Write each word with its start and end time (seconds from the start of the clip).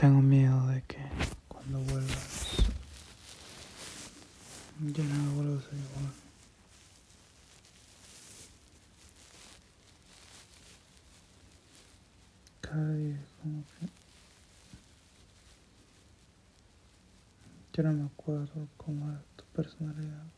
Tengo 0.00 0.22
miedo 0.22 0.64
de 0.68 0.80
que 0.82 0.98
cuando 1.48 1.80
vuelvas 1.80 2.58
ya 4.94 5.02
no 5.02 5.32
vuelvas 5.32 5.64
a 5.64 5.74
igual. 5.74 6.12
Cada 12.60 12.92
día 12.94 13.18
como 13.42 13.64
que 13.64 13.88
ya 17.72 17.82
no 17.82 17.92
me 17.94 18.06
acuerdo 18.06 18.68
cómo 18.76 19.10
era 19.10 19.20
tu 19.34 19.44
personalidad. 19.46 20.37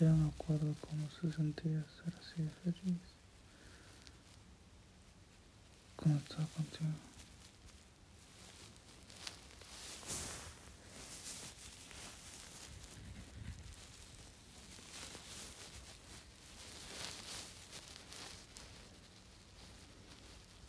No 0.00 0.16
me 0.16 0.28
acuerdo 0.28 0.74
cómo 0.80 1.08
se 1.20 1.34
sentía 1.34 1.82
ser 2.02 2.12
así 2.20 2.42
de 2.42 2.50
feliz. 2.62 2.98
Cómo 5.96 6.16
estaba 6.16 6.46
contigo. 6.48 6.90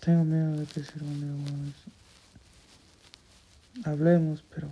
Tengo 0.02 0.24
miedo 0.24 0.52
de 0.60 0.66
que 0.68 0.84
sea 0.84 1.02
un 1.02 1.20
día 1.20 1.52
bueno. 1.52 1.74
Hablemos, 3.84 4.44
pero 4.54 4.70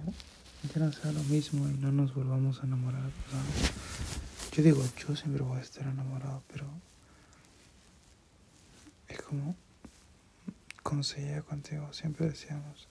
ya 0.74 0.86
no 0.86 0.94
sea 0.94 1.12
lo 1.12 1.24
mismo 1.24 1.68
y 1.68 1.74
no 1.74 1.92
nos 1.92 2.14
volvamos 2.14 2.62
a 2.62 2.66
enamorar. 2.66 3.12
Sea, 3.30 4.13
yo 4.54 4.62
digo, 4.62 4.84
yo 4.98 5.16
siempre 5.16 5.42
voy 5.42 5.58
a 5.58 5.62
estar 5.62 5.88
enamorado, 5.88 6.44
pero 6.48 6.68
es 9.08 9.20
como 9.20 9.56
llega 11.18 11.42
contigo, 11.42 11.92
siempre 11.92 12.28
decíamos, 12.28 12.88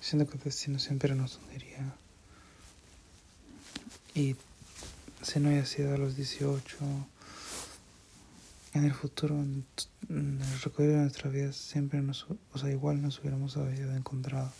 siento 0.00 0.30
que 0.30 0.38
el 0.38 0.44
destino 0.44 0.78
siempre 0.78 1.16
nos 1.16 1.40
uniría. 1.48 1.96
Y 4.14 4.36
si 5.20 5.40
no 5.40 5.48
haya 5.48 5.66
sido 5.66 5.94
a 5.94 5.98
los 5.98 6.14
18, 6.14 6.76
en 8.74 8.84
el 8.84 8.94
futuro, 8.94 9.34
en, 9.34 9.66
el 10.08 10.60
recorrido 10.60 10.94
de 10.94 11.00
nuestra 11.00 11.28
vida, 11.28 11.52
siempre 11.52 12.00
nos, 12.00 12.26
o 12.52 12.58
sea, 12.58 12.70
igual 12.70 13.02
nos 13.02 13.18
hubiéramos 13.18 13.56
habido 13.56 13.96
encontrado, 13.96 14.52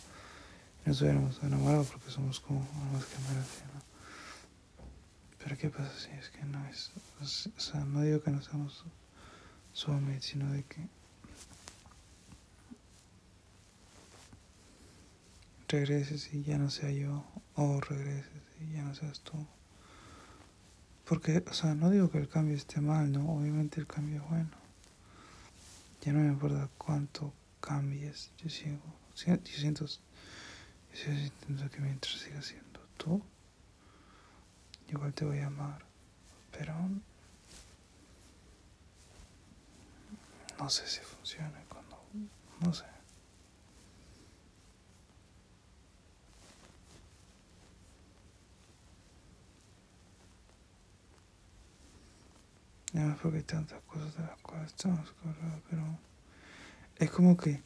nos 0.85 1.01
hubiéramos 1.01 1.41
enamorado 1.43 1.85
porque 1.85 2.11
somos 2.11 2.41
como 2.41 2.59
que 2.59 2.67
¿no? 3.73 3.74
Pero 5.45 5.59
¿qué 5.59 5.69
pasa 5.69 5.93
si 5.99 6.09
es 6.09 6.31
que 6.31 6.43
no 6.43 6.65
es, 6.65 6.91
o 7.21 7.59
sea, 7.59 7.85
no 7.85 8.01
digo 8.01 8.19
que 8.19 8.31
no 8.31 8.41
seamos 8.41 8.83
soulmates, 9.73 10.25
sino 10.25 10.51
de 10.51 10.63
que 10.63 10.87
regreses 15.67 16.33
y 16.33 16.41
ya 16.41 16.57
no 16.57 16.71
sea 16.71 16.89
yo, 16.89 17.23
o 17.53 17.79
regreses 17.79 18.41
y 18.59 18.73
ya 18.73 18.81
no 18.81 18.95
seas 18.95 19.19
tú. 19.19 19.45
Porque, 21.07 21.43
o 21.47 21.53
sea, 21.53 21.75
no 21.75 21.91
digo 21.91 22.09
que 22.09 22.17
el 22.17 22.27
cambio 22.27 22.57
esté 22.57 22.81
mal, 22.81 23.11
¿no? 23.11 23.31
Obviamente 23.31 23.79
el 23.79 23.85
cambio 23.85 24.23
es 24.23 24.27
bueno. 24.27 24.57
Ya 26.01 26.11
no 26.11 26.21
me 26.21 26.27
importa 26.29 26.71
cuánto 26.79 27.31
cambies, 27.59 28.31
yo 28.39 28.49
sigo, 28.49 28.81
yo 29.15 29.37
siento, 29.43 29.85
yo 29.85 29.99
sintiendo 30.95 31.69
que 31.69 31.81
mientras 31.81 32.15
sigas 32.15 32.47
siendo 32.47 32.79
tú, 32.97 33.21
igual 34.89 35.13
te 35.13 35.25
voy 35.25 35.39
a 35.39 35.47
amar, 35.47 35.83
pero 36.51 36.73
no 40.59 40.69
sé 40.69 40.87
si 40.87 40.99
funciona 41.01 41.61
cuando, 41.69 41.97
no 42.61 42.73
sé. 42.73 42.85
No, 52.93 53.17
porque 53.21 53.39
hay 53.39 53.43
tantas 53.43 53.81
cosas 53.83 54.15
de 54.15 54.23
las 54.23 54.39
cuales 54.39 54.67
estamos 54.67 55.13
pero 55.69 55.83
es 56.95 57.11
como 57.11 57.35
que 57.35 57.61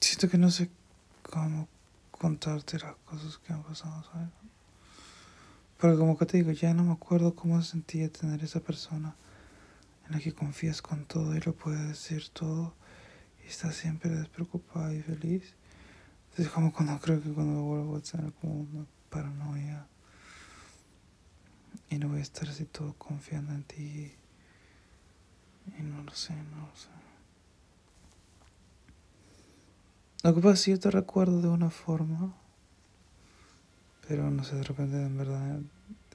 siento 0.00 0.28
que 0.28 0.36
no 0.36 0.50
sé 0.50 0.68
cómo 1.22 1.68
contarte 2.20 2.78
las 2.78 2.96
cosas 3.06 3.38
que 3.38 3.54
han 3.54 3.62
pasado, 3.62 4.04
¿sabes? 4.12 4.28
Porque 5.78 5.96
como 5.96 6.18
que 6.18 6.26
te 6.26 6.36
digo, 6.36 6.50
ya 6.50 6.74
no 6.74 6.84
me 6.84 6.92
acuerdo 6.92 7.34
cómo 7.34 7.62
sentía 7.62 8.12
tener 8.12 8.44
esa 8.44 8.60
persona 8.60 9.16
en 10.06 10.12
la 10.12 10.18
que 10.20 10.34
confías 10.34 10.82
con 10.82 11.06
todo 11.06 11.34
y 11.34 11.40
lo 11.40 11.54
puedes 11.54 11.88
decir 11.88 12.28
todo 12.28 12.74
y 13.42 13.48
estás 13.48 13.74
siempre 13.74 14.10
despreocupada 14.10 14.92
y 14.92 15.00
feliz. 15.00 15.54
Entonces 16.28 16.52
como 16.52 16.74
cuando 16.74 17.00
creo 17.00 17.22
que 17.22 17.32
cuando 17.32 17.62
vuelvo 17.62 17.96
a 17.96 18.02
tener 18.02 18.34
como 18.34 18.60
una 18.60 18.84
paranoia 19.08 19.86
y 21.88 21.96
no 21.96 22.10
voy 22.10 22.18
a 22.18 22.22
estar 22.22 22.50
así 22.50 22.66
todo 22.66 22.92
confiando 22.98 23.54
en 23.54 23.62
ti. 23.64 24.12
Y 25.78 25.82
no 25.82 26.02
lo 26.02 26.14
sé, 26.14 26.34
no 26.34 26.66
lo 26.66 26.76
sé. 26.76 26.99
Lo 30.22 30.34
que 30.34 30.40
pasa 30.42 30.52
es 30.52 30.64
que 30.64 30.70
yo 30.72 30.80
te 30.80 30.90
recuerdo 30.90 31.40
de 31.40 31.48
una 31.48 31.70
forma, 31.70 32.34
pero 34.06 34.30
no 34.30 34.44
sé, 34.44 34.56
de 34.56 34.64
repente 34.64 35.00
en 35.00 35.16
verdad 35.16 35.60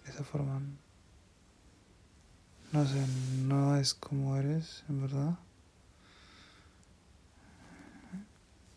esa 0.06 0.24
forma, 0.24 0.62
no 2.72 2.86
sé, 2.86 3.04
no 3.46 3.76
es 3.78 3.96
como 3.96 4.38
eres, 4.38 4.84
en 4.90 5.02
verdad. 5.02 5.40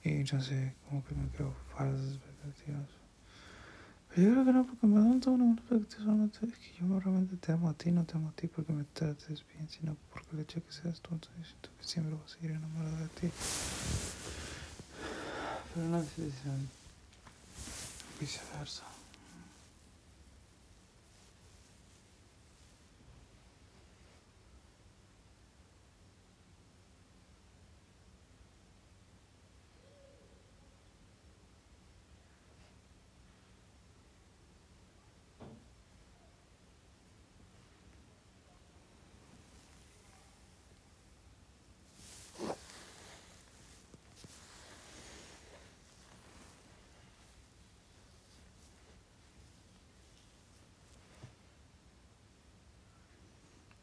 Y 0.02 0.24
no 0.32 0.40
sé, 0.40 0.74
como 0.88 1.04
que 1.04 1.14
me 1.14 1.28
creo 1.28 1.54
falsas 1.76 2.14
expectativas. 2.14 2.88
Yo 4.16 4.32
creo 4.32 4.44
que 4.46 4.52
no, 4.52 4.66
porque 4.66 4.86
me 4.86 4.98
dan 5.00 5.20
toda 5.20 5.36
una 5.36 5.54
perspectiva 5.56 6.04
solamente 6.04 6.38
es 6.46 6.54
que 6.54 6.72
yo 6.80 6.98
realmente 6.98 7.36
te 7.36 7.52
amo 7.52 7.68
a 7.68 7.74
ti, 7.74 7.92
no 7.92 8.04
te 8.04 8.16
amo 8.16 8.30
a 8.30 8.32
ti 8.32 8.48
porque 8.48 8.72
me 8.72 8.84
trates 8.84 9.44
bien, 9.52 9.68
sino 9.68 9.94
porque 10.10 10.28
el 10.32 10.40
hecho 10.40 10.60
de 10.60 10.66
que 10.66 10.72
seas 10.72 11.00
tú, 11.02 11.10
entonces 11.12 11.48
siento 11.48 11.68
que 11.78 11.84
siempre 11.84 12.14
voy 12.14 12.24
a 12.24 12.28
seguir 12.28 12.52
enamorado 12.52 12.96
de 12.96 13.08
ti. 13.08 13.30
Pero 15.78 15.90
no 15.90 15.98
es 15.98 16.06
viceversa. 18.18 18.82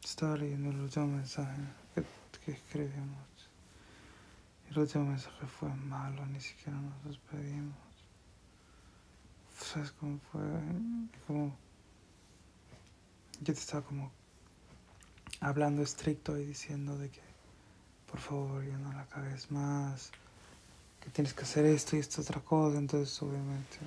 Estaba 0.06 0.36
leyendo 0.36 0.70
el 0.70 0.80
último 0.82 1.08
mensaje 1.08 1.60
que, 1.92 2.04
que 2.44 2.52
escribimos. 2.52 3.26
El 4.70 4.78
último 4.78 5.04
mensaje 5.04 5.46
fue 5.46 5.68
malo, 5.74 6.24
ni 6.26 6.40
siquiera 6.40 6.78
nos 6.78 7.04
despedimos. 7.04 7.74
¿Sabes 9.58 9.90
cómo 9.90 10.20
fue? 10.30 10.42
Como. 11.26 11.56
Yo 13.40 13.52
te 13.52 13.58
estaba 13.58 13.82
como 13.82 14.12
hablando 15.40 15.82
estricto 15.82 16.38
y 16.38 16.46
diciendo 16.46 16.96
de 16.96 17.10
que 17.10 17.22
por 18.08 18.20
favor 18.20 18.64
ya 18.64 18.78
no 18.78 18.92
la 18.92 19.06
cagues 19.06 19.50
más, 19.50 20.12
que 21.00 21.10
tienes 21.10 21.34
que 21.34 21.42
hacer 21.42 21.66
esto 21.66 21.96
y 21.96 21.98
esta 21.98 22.22
otra 22.22 22.40
cosa, 22.40 22.78
entonces 22.78 23.20
obviamente 23.22 23.78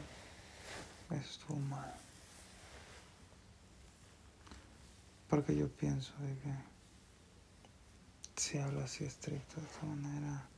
eso 1.11 1.31
estuvo 1.31 1.59
mal. 1.59 2.08
Porque 5.29 5.55
yo 5.55 5.69
pienso 5.69 6.13
de 6.17 6.35
que 6.39 6.53
si 8.35 8.57
hablo 8.57 8.81
así 8.81 9.03
estricto 9.03 9.61
de 9.61 9.67
esta 9.67 9.85
manera 9.85 10.49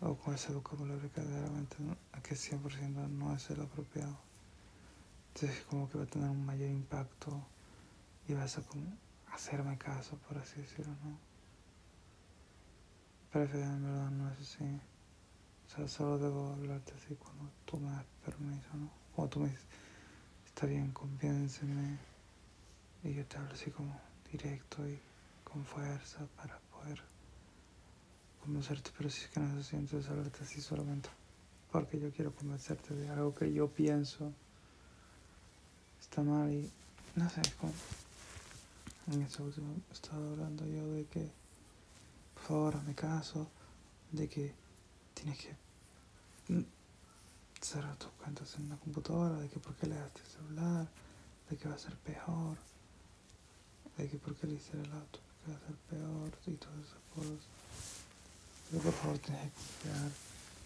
o 0.00 0.14
con 0.16 0.34
ese 0.34 0.52
vocabulario 0.52 1.10
que 1.12 1.22
realmente 1.22 1.76
que 2.22 2.34
100% 2.34 3.08
no 3.08 3.34
es 3.34 3.48
el 3.50 3.60
apropiado, 3.62 4.18
entonces 5.28 5.64
como 5.64 5.88
que 5.88 5.98
va 5.98 6.04
a 6.04 6.08
tener 6.08 6.28
un 6.28 6.44
mayor 6.44 6.68
impacto 6.68 7.42
y 8.28 8.34
vas 8.34 8.58
a 8.58 8.62
como 8.62 8.84
hacerme 9.32 9.78
caso, 9.78 10.16
por 10.28 10.36
así 10.38 10.60
decirlo, 10.60 10.92
¿no? 11.04 11.18
Pero 13.32 13.44
en 13.44 13.82
verdad 13.82 14.10
no 14.10 14.30
es 14.30 14.38
así. 14.40 14.80
O 15.66 15.70
sea, 15.70 15.88
solo 15.88 16.18
debo 16.18 16.52
hablarte 16.52 16.92
así 16.94 17.14
cuando 17.14 17.50
tú 17.64 17.78
me 17.78 17.90
das 17.90 18.04
permiso, 18.24 18.68
¿no? 18.74 18.90
Cuando 19.14 19.30
tú 19.30 19.40
me 19.40 19.48
dices, 19.48 19.66
está 20.46 20.66
bien, 20.66 20.90
convénceme. 20.92 22.15
Y 23.06 23.14
yo 23.14 23.24
te 23.24 23.36
hablo 23.38 23.52
así 23.54 23.70
como 23.70 23.98
directo 24.30 24.86
y 24.88 24.98
con 25.44 25.64
fuerza 25.64 26.26
para 26.36 26.58
poder 26.58 27.00
convencerte, 28.42 28.90
pero 28.96 29.08
si 29.08 29.24
es 29.24 29.28
que 29.30 29.40
no 29.40 29.56
se 29.56 29.70
siente 29.70 29.96
hablarte 29.96 30.42
así 30.42 30.60
solamente 30.60 31.08
porque 31.70 32.00
yo 32.00 32.10
quiero 32.10 32.34
convencerte 32.34 32.94
de 32.94 33.08
algo 33.08 33.34
que 33.34 33.52
yo 33.52 33.68
pienso 33.68 34.32
está 36.00 36.22
mal 36.22 36.50
y 36.50 36.70
no 37.14 37.28
sé, 37.30 37.42
como 37.60 37.72
en 39.12 39.22
ese 39.22 39.42
último 39.42 39.74
estaba 39.92 40.26
hablando 40.26 40.66
yo 40.66 40.86
de 40.92 41.04
que 41.04 41.30
por 42.34 42.42
favor 42.42 42.82
mi 42.84 42.94
caso 42.94 43.48
de 44.10 44.28
que 44.28 44.52
tienes 45.14 45.38
que 45.38 45.54
cerrar 47.60 47.96
tus 47.96 48.10
cuentas 48.12 48.54
en 48.56 48.66
una 48.66 48.76
computadora, 48.76 49.38
de 49.38 49.48
que 49.48 49.58
por 49.58 49.74
qué 49.74 49.86
le 49.86 49.96
das 49.96 50.12
el 50.16 50.26
celular, 50.26 50.88
de 51.50 51.56
que 51.56 51.68
va 51.68 51.74
a 51.74 51.78
ser 51.78 51.96
peor, 51.96 52.56
de 53.96 54.08
que 54.08 54.16
hiciste 54.16 54.76
el 54.76 54.92
auto, 54.92 55.18
que 55.44 55.50
va 55.50 55.56
a 55.56 55.60
ser 55.60 55.76
peor 55.90 56.32
y 56.46 56.52
todas 56.52 56.78
esas 56.78 57.02
cosas. 57.14 57.46
Pero 58.70 58.82
por 58.82 58.92
favor 58.92 59.18
tienes 59.18 59.44
que 59.44 59.50
confiar, 59.50 60.10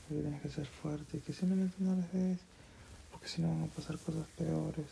que 0.09 0.15
tienes 0.15 0.43
que 0.43 0.49
ser 0.51 0.67
fuerte 0.67 1.17
y 1.17 1.21
que 1.21 1.33
simplemente 1.33 1.77
no 1.79 1.95
les 1.97 2.13
des, 2.13 2.39
porque 3.11 3.29
si 3.29 3.43
no 3.43 3.49
van 3.49 3.65
a 3.65 3.67
pasar 3.67 3.99
cosas 3.99 4.27
peores. 4.37 4.87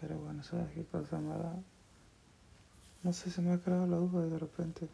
Pero 0.00 0.18
bueno, 0.18 0.44
¿sabes 0.44 0.70
qué 0.74 0.82
pasa? 0.82 1.18
Me 1.18 1.36
da... 1.36 1.56
No 3.02 3.12
sé, 3.12 3.30
se 3.30 3.40
me 3.42 3.52
ha 3.52 3.58
creado 3.58 3.86
la 3.86 3.96
duda 3.96 4.26
y 4.26 4.30
de 4.30 4.38
repente 4.38 4.88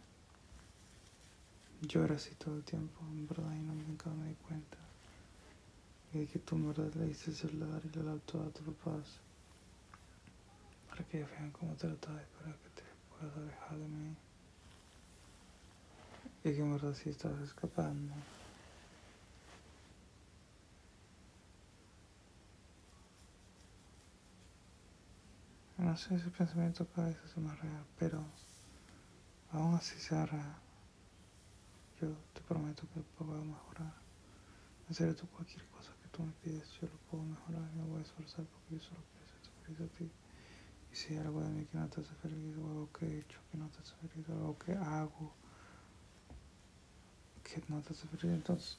era 1.92 2.14
así 2.14 2.34
todo 2.36 2.56
el 2.56 2.64
tiempo, 2.64 3.00
en 3.12 3.26
verdad, 3.28 3.52
y 3.54 3.58
no, 3.62 3.74
nunca 3.74 4.10
me 4.10 4.28
di 4.28 4.34
cuenta. 4.34 4.83
Y 6.14 6.26
que 6.26 6.38
tú 6.38 6.54
en 6.54 6.68
verdad 6.68 6.94
le 6.94 7.06
diste 7.06 7.30
el 7.30 7.36
celular 7.36 7.82
y 7.92 7.98
el 7.98 8.08
auto 8.08 8.40
a 8.40 8.48
tus 8.50 8.72
papás 8.72 9.20
para 10.88 11.02
que 11.08 11.24
vean 11.24 11.50
cómo 11.50 11.74
tratas 11.74 12.22
y 12.22 12.38
para 12.38 12.56
que 12.56 12.68
te 12.70 12.82
puedas 13.10 13.36
alejar 13.36 13.76
de 13.78 13.88
mí. 13.88 14.16
Y 16.44 16.52
que 16.52 16.60
en 16.60 16.72
verdad 16.72 16.94
sí 16.94 17.10
estás 17.10 17.36
escapando. 17.40 18.14
No 25.78 25.96
sé, 25.96 26.14
ese 26.14 26.30
pensamiento 26.30 26.86
cada 26.94 27.08
vez 27.08 27.16
es 27.24 27.36
más 27.38 27.58
real, 27.58 27.84
pero 27.98 28.22
aún 29.50 29.74
así 29.74 29.98
sea 29.98 30.26
real. 30.26 30.54
Yo 32.00 32.08
te 32.32 32.40
prometo 32.42 32.84
que 32.94 33.00
puedo 33.18 33.44
mejorar. 33.44 33.94
Serio, 34.92 35.16
tú 35.16 35.26
cualquier 35.26 35.66
cosa 35.70 35.90
tú 36.14 36.22
me 36.22 36.32
pides, 36.44 36.68
yo 36.80 36.86
lo 36.86 36.96
puedo 37.10 37.24
mejorar 37.24 37.68
me 37.74 37.82
voy 37.90 37.98
a 37.98 38.02
esforzar 38.02 38.44
porque 38.46 38.76
yo 38.76 38.80
solo 38.80 39.00
quiero 39.10 39.26
ser 39.42 39.52
feliz 39.66 39.80
a 39.80 39.98
ti. 39.98 40.10
Y 40.92 40.96
si 40.96 41.14
hay 41.14 41.20
algo 41.20 41.40
de 41.42 41.48
mí 41.48 41.64
que 41.64 41.78
no 41.78 41.88
te 41.88 42.00
hace 42.00 42.14
feliz, 42.22 42.56
o 42.56 42.68
algo 42.68 42.88
que 42.92 43.06
he 43.06 43.18
hecho 43.18 43.38
que 43.50 43.58
no 43.58 43.68
te 43.68 43.78
hace 43.80 43.94
feliz, 43.96 44.28
o 44.28 44.32
algo 44.32 44.58
que 44.58 44.72
hago 44.74 45.32
que 47.42 47.62
no 47.68 47.80
te 47.80 47.92
hace 47.92 48.06
feliz, 48.06 48.36
entonces, 48.36 48.76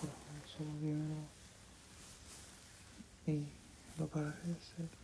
por 0.00 0.08
favor, 0.08 0.48
solo 0.56 0.70
dímelo 0.80 1.20
y 3.26 3.44
lo 3.98 4.06
pararé 4.08 4.40
de 4.46 4.54
hacer. 4.54 4.99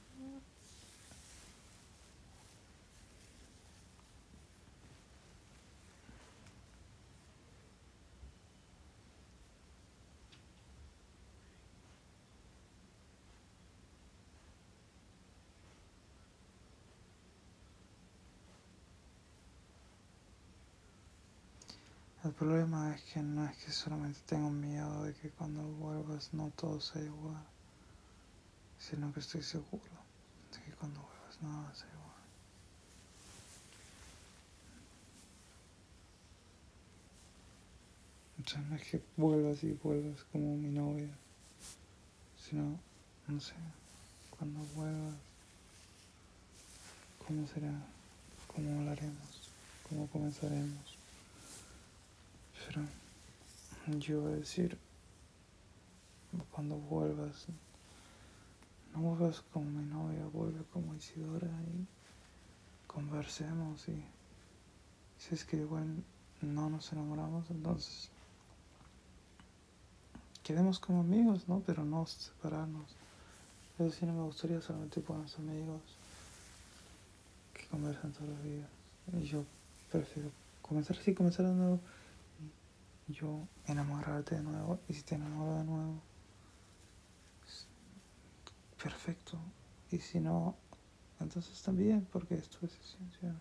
Problema 22.39 22.95
es 22.95 23.03
que 23.03 23.21
no 23.21 23.47
es 23.47 23.57
que 23.57 23.73
solamente 23.73 24.21
tengo 24.27 24.51
miedo 24.51 25.05
de 25.05 25.15
que 25.15 25.31
cuando 25.31 25.63
vuelvas 25.63 26.35
no 26.35 26.51
todo 26.57 26.81
sea 26.81 27.03
igual, 27.03 27.43
sino 28.79 29.13
que 29.13 29.21
estoy 29.21 29.43
seguro 29.43 29.83
de 30.53 30.61
que 30.61 30.73
cuando 30.73 31.01
vuelvas 31.01 31.43
no 31.43 31.63
va 31.63 31.71
a 31.71 31.75
ser 31.75 31.89
igual. 31.89 32.07
O 38.39 38.69
no 38.69 38.77
es 38.77 38.83
que 38.83 39.03
vuelvas 39.17 39.65
y 39.65 39.73
vuelvas 39.83 40.23
como 40.31 40.57
mi 40.57 40.69
novia, 40.69 41.09
sino, 42.39 42.79
no 43.29 43.41
sé, 43.41 43.55
cuando 44.37 44.61
vuelvas, 44.75 45.15
¿cómo 47.27 47.47
será? 47.49 47.73
¿Cómo 48.55 48.79
hablaremos? 48.81 49.51
¿Cómo 49.89 50.07
comenzaremos? 50.09 50.96
Pero 52.67 52.83
yo 53.99 54.21
voy 54.23 54.33
a 54.33 54.37
decir, 54.37 54.79
cuando 56.51 56.77
vuelvas, 56.77 57.47
no 58.93 59.01
vuelvas 59.01 59.43
como 59.53 59.71
mi 59.71 59.85
novia, 59.85 60.27
vuelve 60.33 60.65
como 60.73 60.95
Isidora 60.95 61.47
y 61.47 61.87
conversemos 62.87 63.89
y 63.89 64.03
si 65.19 65.35
es 65.35 65.45
que 65.45 65.57
igual 65.57 66.03
no 66.43 66.71
nos 66.71 66.93
enamoramos, 66.93 67.51
entonces 67.51 68.11
quedemos 70.43 70.79
como 70.79 71.01
amigos, 71.01 71.49
¿no? 71.49 71.63
Pero 71.67 71.85
no 71.85 72.07
separarnos. 72.07 72.95
Eso 73.79 73.91
sí 73.91 74.07
no 74.07 74.15
me 74.15 74.23
gustaría 74.23 74.61
solamente 74.61 75.01
buenos 75.01 75.37
amigos 75.39 75.83
que 77.53 77.67
conversan 77.67 78.13
todos 78.13 78.29
los 78.29 78.43
días. 78.43 78.69
Y 79.21 79.25
yo 79.25 79.45
prefiero 79.91 80.31
comenzar 80.63 80.97
así, 80.99 81.15
comenzar 81.15 81.47
de 81.47 81.53
nuevo 81.53 81.81
yo 83.09 83.47
enamorarte 83.67 84.37
de 84.37 84.43
nuevo 84.43 84.81
y 84.89 84.95
si 84.95 85.03
te 85.03 85.15
enamoro 85.15 85.57
de 85.59 85.65
nuevo 85.65 86.03
perfecto. 88.83 89.39
Y 89.91 89.99
si 89.99 90.21
no 90.21 90.57
entonces 91.21 91.63
también 91.63 92.07
porque 92.13 92.35
es 92.35 92.49
tu 92.49 92.67
decisión 92.67 93.41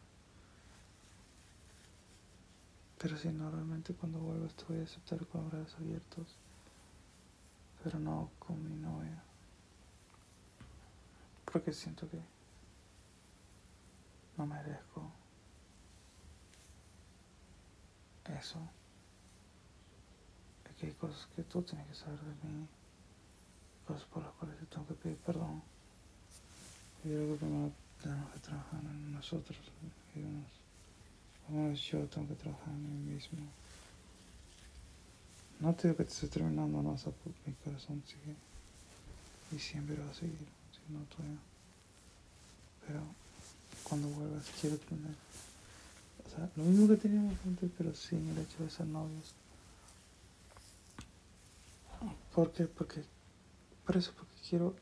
pero 2.98 3.18
si 3.18 3.30
no 3.30 3.51
realmente 3.51 3.94
cuando 3.94 4.20
vuelvas 4.20 4.54
te 4.56 4.66
voy 4.66 4.80
a 4.80 4.84
aceptar 4.84 5.25
con 5.28 5.50
brazos 5.50 5.75
abiertos 5.80 6.38
pero 7.84 8.00
no 8.00 8.32
con 8.39 8.63
mi 8.63 8.75
novia. 8.75 9.22
Porque 11.51 11.72
siento 11.72 12.10
que 12.10 12.20
no 14.38 14.48
merezco 14.48 15.12
eso 18.25 18.60
que 20.86 20.94
cosas 20.94 21.27
que 21.36 21.44
tú 21.44 21.62
tienes 21.63 21.88
que 21.88 21.96
saber 21.96 22.20
de 22.20 22.50
mí, 22.50 22.68
cosas 23.88 24.04
por 24.04 24.24
las 24.24 24.32
cuales 24.34 24.60
yo 24.60 24.68
tengo 24.68 24.88
que 24.88 24.94
pedir 24.96 25.18
perdón. 25.18 25.62
Y 27.04 27.10
creo 27.10 27.34
que 27.34 27.39
primero 27.39 27.72
tenemos 28.01 28.32
que 28.34 28.39
trabajar 28.39 28.82
en 28.82 29.13
nosotros, 29.13 29.58
digamos. 30.13 30.51
Primero 31.48 31.74
yo 31.74 32.08
tengo 32.08 32.27
que 32.27 32.36
trabajar 32.36 32.70
en 32.70 33.06
mí 33.06 33.13
mismo. 33.13 33.39
No 35.60 35.74
te 35.74 35.88
digo 35.88 35.98
que 35.98 36.04
te 36.04 36.12
esté 36.12 36.27
terminando, 36.27 36.82
no, 36.82 36.92
mi 37.46 37.54
corazón 37.54 38.04
sigue 38.06 38.36
y 39.51 39.60
siempre 39.60 39.96
va 39.96 40.12
a 40.12 40.13
seguir, 40.13 40.48
si 40.72 40.94
no 40.94 41.00
todavía. 41.06 41.39
Pero 42.86 43.01
cuando 43.84 44.08
vuelvas 44.10 44.51
quiero 44.60 44.77
tener, 44.77 45.15
o 46.25 46.30
sea, 46.30 46.50
lo 46.58 46.63
mismo 46.63 46.88
que 46.89 46.98
teníamos 46.98 47.36
antes, 47.46 47.72
pero 47.77 47.96
sin 47.96 48.27
el 48.30 48.39
hecho 48.39 48.63
de 48.63 48.70
ser 48.70 48.88
novios. 48.88 49.34
¿Por 52.34 52.52
qué? 52.52 52.66
Porque, 52.66 53.04
por 53.86 53.98
eso, 53.98 54.12
porque 54.16 54.36
quiero 54.50 54.76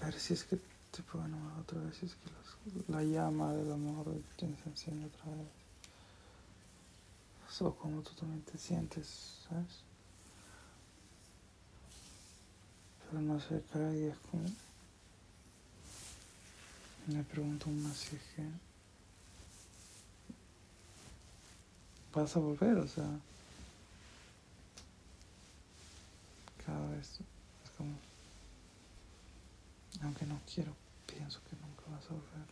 ver 0.00 0.18
si 0.18 0.34
es 0.34 0.44
que 0.44 0.56
te 0.90 1.02
puedo 1.02 1.24
enamorar 1.24 1.60
otra 1.60 1.80
vez, 1.80 1.96
si 1.96 2.06
es 2.06 2.14
que 2.14 2.92
la 2.92 3.02
llama 3.02 3.52
del 3.54 3.72
amor 3.72 4.06
te 4.36 4.46
enseña 4.46 5.06
otra 5.06 5.30
vez. 5.34 5.60
O 7.60 7.74
como 7.74 8.00
tú 8.00 8.14
también 8.14 8.40
te 8.42 8.56
sientes, 8.56 9.38
¿sabes? 9.46 9.82
Pero 13.04 13.20
no 13.20 13.38
sé, 13.38 13.62
cada 13.70 13.90
día 13.90 14.12
es 14.12 14.18
como... 14.30 14.44
Me 17.06 17.22
pregunto 17.24 17.68
más 17.68 17.96
si 17.96 18.16
es. 18.16 18.22
Vas 22.14 22.34
a 22.36 22.40
volver, 22.40 22.78
o 22.78 22.88
sea... 22.88 23.20
cada 26.70 26.86
vez 26.90 27.20
es 27.64 27.70
como, 27.76 27.98
aunque 30.02 30.24
no 30.26 30.40
quiero 30.52 30.72
pienso 31.06 31.40
que 31.44 31.56
nunca 31.56 31.82
vas 31.90 32.04
a 32.06 32.12
volver. 32.14 32.48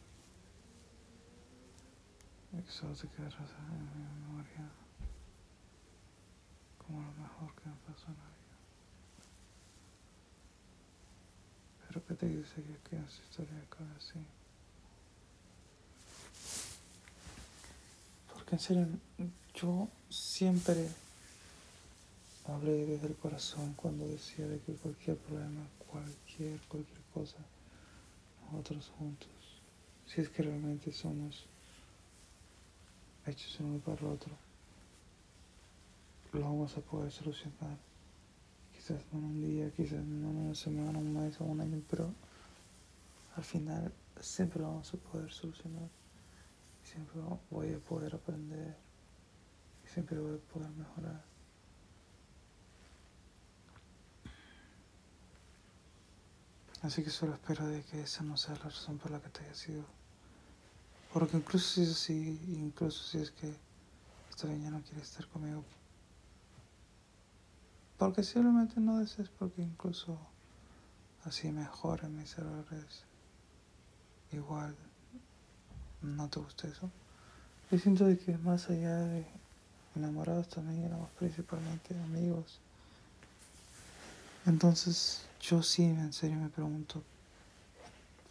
Y 2.53 2.63
que 2.63 2.73
solo 2.73 2.95
en 3.05 3.85
mi 3.95 4.03
memoria 4.27 4.71
como 6.79 7.03
lo 7.03 7.13
mejor 7.13 7.55
que 7.55 7.69
me 7.69 7.77
pasó 7.87 8.07
en 8.09 8.19
la 8.19 8.25
vida. 8.25 8.57
Pero 11.87 12.07
que 12.07 12.15
te 12.15 12.27
dice 12.27 12.63
que 12.89 12.97
esta 12.97 13.23
historia 13.23 13.63
acabe 13.71 13.91
así. 13.97 14.27
Porque 18.33 18.57
en 18.57 18.61
serio, 18.61 18.89
yo 19.55 19.89
siempre 20.09 20.89
hablé 22.49 22.87
desde 22.87 23.09
el 23.09 23.17
corazón 23.17 23.75
cuando 23.75 24.07
decía 24.07 24.47
de 24.47 24.59
que 24.61 24.73
cualquier 24.75 25.17
problema, 25.17 25.67
cualquier, 25.91 26.59
cualquier 26.69 27.01
cosa, 27.13 27.39
nosotros 28.51 28.91
juntos, 28.99 29.29
si 30.07 30.21
es 30.21 30.29
que 30.29 30.43
realmente 30.43 30.93
somos 30.93 31.47
hechos 33.27 33.61
uno 33.61 33.79
para 33.79 34.01
el 34.01 34.07
otro, 34.07 34.33
lo 36.33 36.41
vamos 36.41 36.77
a 36.77 36.81
poder 36.81 37.11
solucionar. 37.13 37.77
Quizás 38.73 39.01
no 39.13 39.19
en 39.19 39.25
un 39.25 39.43
día, 39.43 39.71
quizás 39.71 40.05
no 40.05 40.31
en 40.31 40.37
una 40.37 40.55
semana, 40.55 40.99
un 40.99 41.13
mes 41.13 41.41
o 41.41 41.45
un 41.45 41.61
año, 41.61 41.83
pero 41.91 42.13
al 43.37 43.45
final 43.45 43.93
siempre 44.21 44.61
lo 44.61 44.69
vamos 44.69 44.93
a 44.95 44.97
poder 44.97 45.31
solucionar. 45.31 45.89
Siempre 46.85 47.21
voy 47.51 47.75
a 47.75 47.79
poder 47.79 48.15
aprender 48.15 48.89
siempre 49.89 50.19
voy 50.19 50.37
a 50.37 50.53
poder 50.53 50.71
mejorar. 50.71 51.28
Así 56.83 57.03
que 57.03 57.11
solo 57.11 57.35
espero 57.35 57.67
de 57.67 57.83
que 57.83 58.03
esa 58.03 58.23
no 58.23 58.37
sea 58.37 58.55
la 58.55 58.65
razón 58.65 58.99
por 58.99 59.11
la 59.11 59.21
que 59.21 59.29
te 59.31 59.45
haya 59.45 59.55
sido. 59.55 59.85
Porque 61.13 61.37
incluso 61.37 61.75
si 61.75 61.83
es 61.83 61.91
así, 61.91 62.41
incluso 62.49 63.03
si 63.03 63.19
es 63.19 63.31
que 63.33 63.53
esta 64.31 64.47
niña 64.47 64.71
no 64.71 64.81
quiere 64.83 65.03
estar 65.03 65.27
conmigo, 65.29 65.65
porque 67.97 68.23
simplemente 68.23 68.81
no 68.81 68.99
desees, 68.99 69.29
porque 69.29 69.63
incluso 69.63 70.17
así 71.25 71.51
mejoren 71.51 72.17
mis 72.17 72.39
errores, 72.39 73.03
igual 74.31 74.77
no 76.03 76.29
te 76.29 76.39
gusta 76.39 76.69
eso. 76.69 76.91
Yo 77.71 77.79
siento 77.79 78.05
de 78.05 78.17
que 78.17 78.39
más 78.39 78.71
allá 78.71 78.99
de 78.99 79.27
enamorados 79.97 80.49
también 80.49 80.85
éramos 80.85 81.11
principalmente 81.19 81.99
amigos. 82.01 82.61
Entonces 84.49 85.27
yo 85.43 85.63
sí 85.63 85.85
en 85.85 86.15
serio 86.15 86.39
me 86.39 86.49
pregunto, 86.49 87.03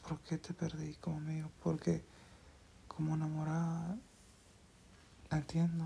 ¿por 0.07 0.19
qué 0.21 0.39
te 0.39 0.51
perdí 0.51 0.95
como 0.95 1.17
amigo? 1.17 1.51
Porque 1.61 2.03
como 2.87 3.13
enamorada 3.13 3.95
la 5.29 5.37
entiendo, 5.37 5.85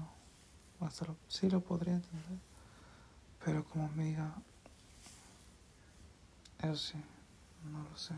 hasta 0.80 1.08
lo, 1.08 1.18
sí 1.28 1.50
lo 1.50 1.60
podría 1.60 1.96
entender, 1.96 2.40
pero 3.44 3.66
como 3.66 3.88
amiga, 3.88 4.34
eso 6.60 6.78
sí, 6.78 6.98
no 7.70 7.84
lo 7.84 7.98
sé. 7.98 8.14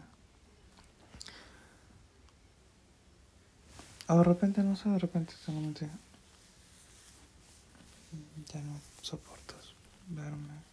O 4.08 4.17
de 4.17 4.24
repente, 4.24 4.62
no 4.62 4.75
sé, 4.75 4.88
de 4.88 5.00
repente 5.00 5.34
solamente 5.43 5.89
ya 8.53 8.62
no 8.62 8.79
soportas 9.01 9.74
verme 10.10 10.73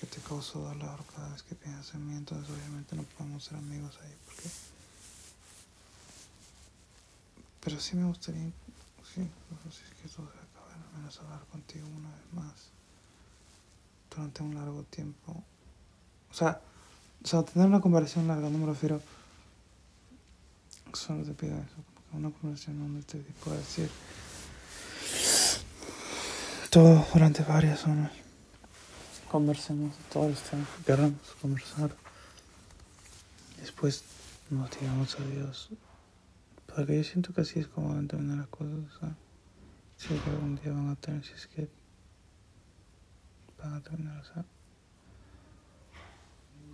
porque 0.00 0.16
te 0.16 0.26
causo 0.26 0.60
dolor 0.60 1.04
cada 1.14 1.28
vez 1.28 1.42
que 1.42 1.54
piensas 1.54 1.94
en 1.94 2.08
mí, 2.08 2.16
entonces 2.16 2.48
obviamente 2.48 2.96
no 2.96 3.02
podemos 3.02 3.44
ser 3.44 3.58
amigos 3.58 3.98
ahí 4.02 4.14
porque... 4.24 4.48
Pero 7.62 7.78
sí 7.78 7.96
me 7.96 8.06
gustaría, 8.06 8.40
sí, 9.14 9.28
si 9.70 9.82
es 9.84 9.94
que 10.00 10.08
todo 10.08 10.26
se 10.32 10.38
acaba, 10.38 10.72
al 10.72 10.98
menos 10.98 11.18
hablar 11.18 11.40
contigo 11.52 11.86
una 11.88 12.08
vez 12.08 12.32
más 12.32 12.54
durante 14.08 14.42
un 14.42 14.54
largo 14.54 14.82
tiempo. 14.84 15.44
O 16.30 16.34
sea, 16.34 16.58
o 17.32 17.44
tener 17.44 17.68
una 17.68 17.82
conversación 17.82 18.26
larga, 18.26 18.48
no 18.48 18.56
me 18.56 18.66
refiero. 18.66 19.02
Solo 20.94 21.22
te 21.24 21.34
pido 21.34 21.56
eso, 21.56 21.76
que 22.10 22.16
una 22.16 22.30
conversación 22.30 22.78
donde 22.78 23.02
te 23.02 23.18
pueda 23.44 23.58
decir 23.58 23.90
todo 26.70 27.06
durante 27.12 27.42
varias 27.42 27.84
horas. 27.86 28.29
Conversemos 29.30 29.96
de 29.96 30.04
todo 30.12 30.28
esto 30.28 30.56
que 30.84 30.92
conversar. 31.40 31.94
Después 33.60 34.02
nos 34.50 34.68
digamos 34.72 35.16
adiós. 35.20 35.68
Porque 36.66 36.96
yo 36.96 37.04
siento 37.04 37.32
que 37.32 37.42
así 37.42 37.60
es 37.60 37.68
como 37.68 37.90
van 37.90 38.06
a 38.06 38.08
terminar 38.08 38.38
las 38.38 38.48
cosas. 38.48 39.12
Si 39.96 40.08
que 40.08 40.30
algún 40.30 40.56
día 40.56 40.72
van 40.72 40.88
a 40.88 40.96
tener, 40.96 41.24
si 41.24 41.32
es 41.34 41.46
que 41.46 41.68
van 43.62 43.74
a 43.74 43.80
terminar, 43.80 44.24
sea, 44.24 44.44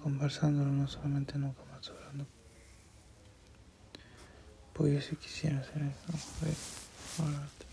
conversándolo, 0.03 0.71
no 0.71 0.89
solamente 0.89 1.37
nunca 1.37 1.61
más 1.73 1.89
hablando. 1.91 2.27
Pues 4.73 4.95
yo 4.95 5.01
sí 5.01 5.17
quisiera 5.17 5.61
hacer 5.61 5.83
eso, 5.83 7.23
hablarte. 7.23 7.67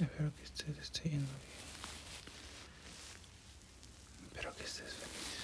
Espero 0.00 0.32
que 0.36 0.44
estés, 0.44 0.78
esté 0.78 1.10
yendo 1.10 1.32
bien. 1.32 1.58
Espero 4.26 4.54
que 4.54 4.62
estés 4.62 4.92
feliz. 4.92 5.38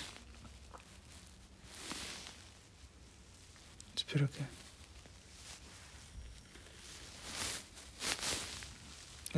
Espero 3.96 4.30
que 4.30 4.44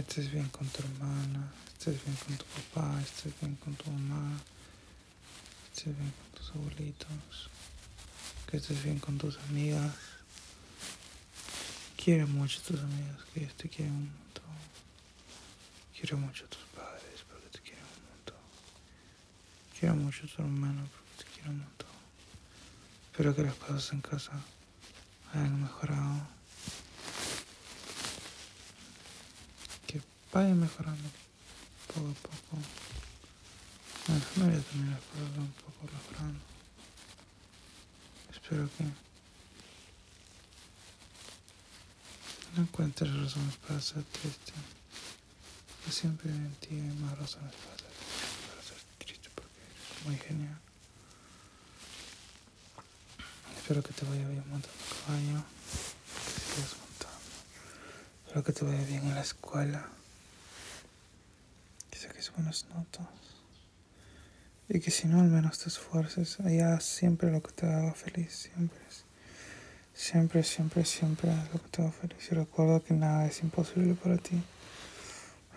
estés 0.00 0.30
bien 0.30 0.50
con 0.50 0.68
tu 0.68 0.82
hermana, 0.82 1.50
estés 1.72 2.04
bien 2.04 2.16
con 2.16 2.36
tu 2.36 2.44
papá, 2.44 3.00
estés 3.00 3.32
bien 3.40 3.56
con 3.56 3.74
tu 3.74 3.90
mamá, 3.90 4.38
estés 5.72 5.96
bien 5.96 6.12
con 6.12 6.30
tus 6.38 6.50
abuelitos, 6.50 7.48
que 8.50 8.58
estés 8.58 8.82
bien 8.82 8.98
con 8.98 9.16
tus 9.16 9.38
amigas. 9.48 9.94
Quiero 11.96 12.26
mucho 12.28 12.60
tus 12.60 12.80
amigas, 12.80 13.24
que 13.32 13.40
ellos 13.40 13.54
te 13.54 13.70
quieren. 13.70 14.25
Quiero 15.98 16.18
mucho 16.18 16.44
a 16.44 16.48
tus 16.48 16.62
padres 16.76 17.24
porque 17.26 17.48
te 17.48 17.58
quieren 17.60 17.82
un 17.82 18.08
montón. 18.10 18.36
Quiero 19.80 19.94
mucho 19.94 20.26
a 20.26 20.28
tu 20.28 20.42
hermano 20.42 20.86
porque 20.92 21.24
te 21.24 21.30
quiero 21.34 21.50
un 21.52 21.58
montón. 21.60 21.88
Espero 23.10 23.34
que 23.34 23.42
las 23.42 23.54
cosas 23.54 23.92
en 23.94 24.02
casa 24.02 24.32
hayan 25.32 25.62
mejorado. 25.62 26.28
Que 29.86 30.02
vayan 30.34 30.60
mejorando 30.60 31.08
poco 31.86 32.10
a 32.10 32.12
poco. 32.12 32.62
La 34.08 34.20
familia 34.20 34.60
también 34.60 34.90
las 34.90 35.00
cosas 35.00 35.38
un 35.38 35.52
poco 35.52 35.80
mejorando. 35.94 36.40
Espero 38.32 38.68
que 38.76 38.84
no 42.54 42.62
encuentres 42.62 43.16
razones 43.16 43.56
para 43.56 43.80
ser 43.80 44.04
triste. 44.04 44.52
Siempre 45.90 46.30
en 46.30 46.54
ti 46.56 46.68
hay 46.70 46.98
más 47.00 47.16
razones 47.18 47.54
para 47.54 47.78
ser, 47.78 47.88
para 48.50 48.62
ser 48.62 48.76
triste 48.98 49.30
porque 49.34 49.54
eres 49.60 50.04
muy 50.04 50.16
genial. 50.16 50.58
Espero 53.56 53.82
que 53.82 53.92
te 53.92 54.04
vaya 54.04 54.28
bien 54.28 54.44
montando 54.50 54.78
caballo, 55.06 55.44
que 56.12 56.40
sigas 56.54 56.76
montando. 56.78 57.18
Espero 58.26 58.44
que 58.44 58.52
te 58.52 58.64
vaya 58.64 58.84
bien 58.84 59.04
en 59.04 59.14
la 59.14 59.22
escuela, 59.22 59.88
que 61.90 61.98
saques 61.98 62.30
buenas 62.32 62.66
notas. 62.74 63.08
Y 64.68 64.80
que 64.80 64.90
si 64.90 65.06
no, 65.06 65.20
al 65.20 65.28
menos 65.28 65.58
te 65.60 65.68
esfuerces. 65.68 66.40
Allá 66.40 66.78
siempre 66.80 67.30
lo 67.30 67.42
que 67.42 67.52
te 67.52 67.66
haga 67.66 67.94
feliz, 67.94 68.50
siempre. 68.52 68.78
Siempre, 69.94 70.42
siempre, 70.42 70.84
siempre 70.84 71.30
lo 71.52 71.62
que 71.62 71.68
te 71.70 71.82
haga 71.82 71.92
feliz. 71.92 72.18
Y 72.30 72.34
recuerda 72.34 72.80
que 72.80 72.92
nada 72.92 73.26
es 73.26 73.40
imposible 73.42 73.94
para 73.94 74.18
ti. 74.18 74.42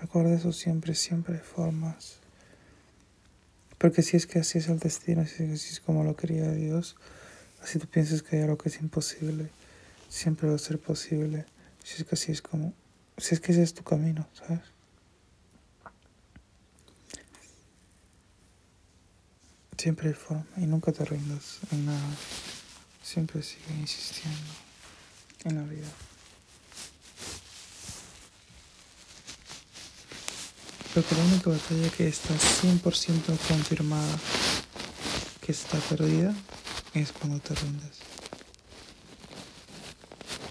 Recuerda 0.02 0.34
eso 0.34 0.54
siempre, 0.54 0.96
siempre 0.96 1.36
hay 1.36 1.42
formas. 1.42 2.20
Porque 3.78 4.02
si 4.02 4.18
es 4.18 4.28
que 4.28 4.40
así 4.40 4.58
es 4.58 4.68
el 4.68 4.80
destino, 4.80 5.26
si 5.26 5.44
es, 5.44 5.52
así 5.52 5.74
es 5.74 5.80
como 5.80 6.04
lo 6.04 6.16
quería 6.16 6.52
Dios, 6.52 6.96
así 7.62 7.80
tú 7.80 7.88
piensas 7.88 8.22
que 8.22 8.38
hay 8.38 8.44
algo 8.44 8.58
que 8.58 8.70
es 8.70 8.80
imposible, 8.80 9.50
siempre 10.10 10.50
va 10.50 10.56
a 10.56 10.60
ser 10.60 10.80
posible. 10.80 11.46
Si 11.84 12.02
es 12.02 12.08
que 12.08 12.16
así 12.16 12.32
es 12.32 12.42
como, 12.42 12.74
si 13.18 13.36
es 13.36 13.40
que 13.42 13.52
ese 13.52 13.64
es 13.64 13.74
tu 13.74 13.84
camino, 13.84 14.28
¿sabes? 14.34 14.62
Siempre 19.78 20.10
hay 20.10 20.14
forma 20.14 20.46
y 20.58 20.66
nunca 20.66 20.92
te 20.92 21.06
rindas 21.06 21.60
en 21.72 21.86
nada. 21.86 22.16
Siempre 23.02 23.42
sigue 23.42 23.74
insistiendo 23.80 24.52
en 25.46 25.56
la 25.56 25.64
vida. 25.64 25.88
Creo 30.92 31.06
que 31.06 31.16
la 31.16 31.24
única 31.24 31.50
batalla 31.52 31.90
que 31.92 32.08
está 32.08 32.34
100% 32.34 33.38
confirmada 33.48 34.20
que 35.42 35.52
está 35.52 35.78
perdida 35.80 36.34
es 36.94 37.12
cuando 37.12 37.40
te 37.40 37.54
rindes. 37.54 38.00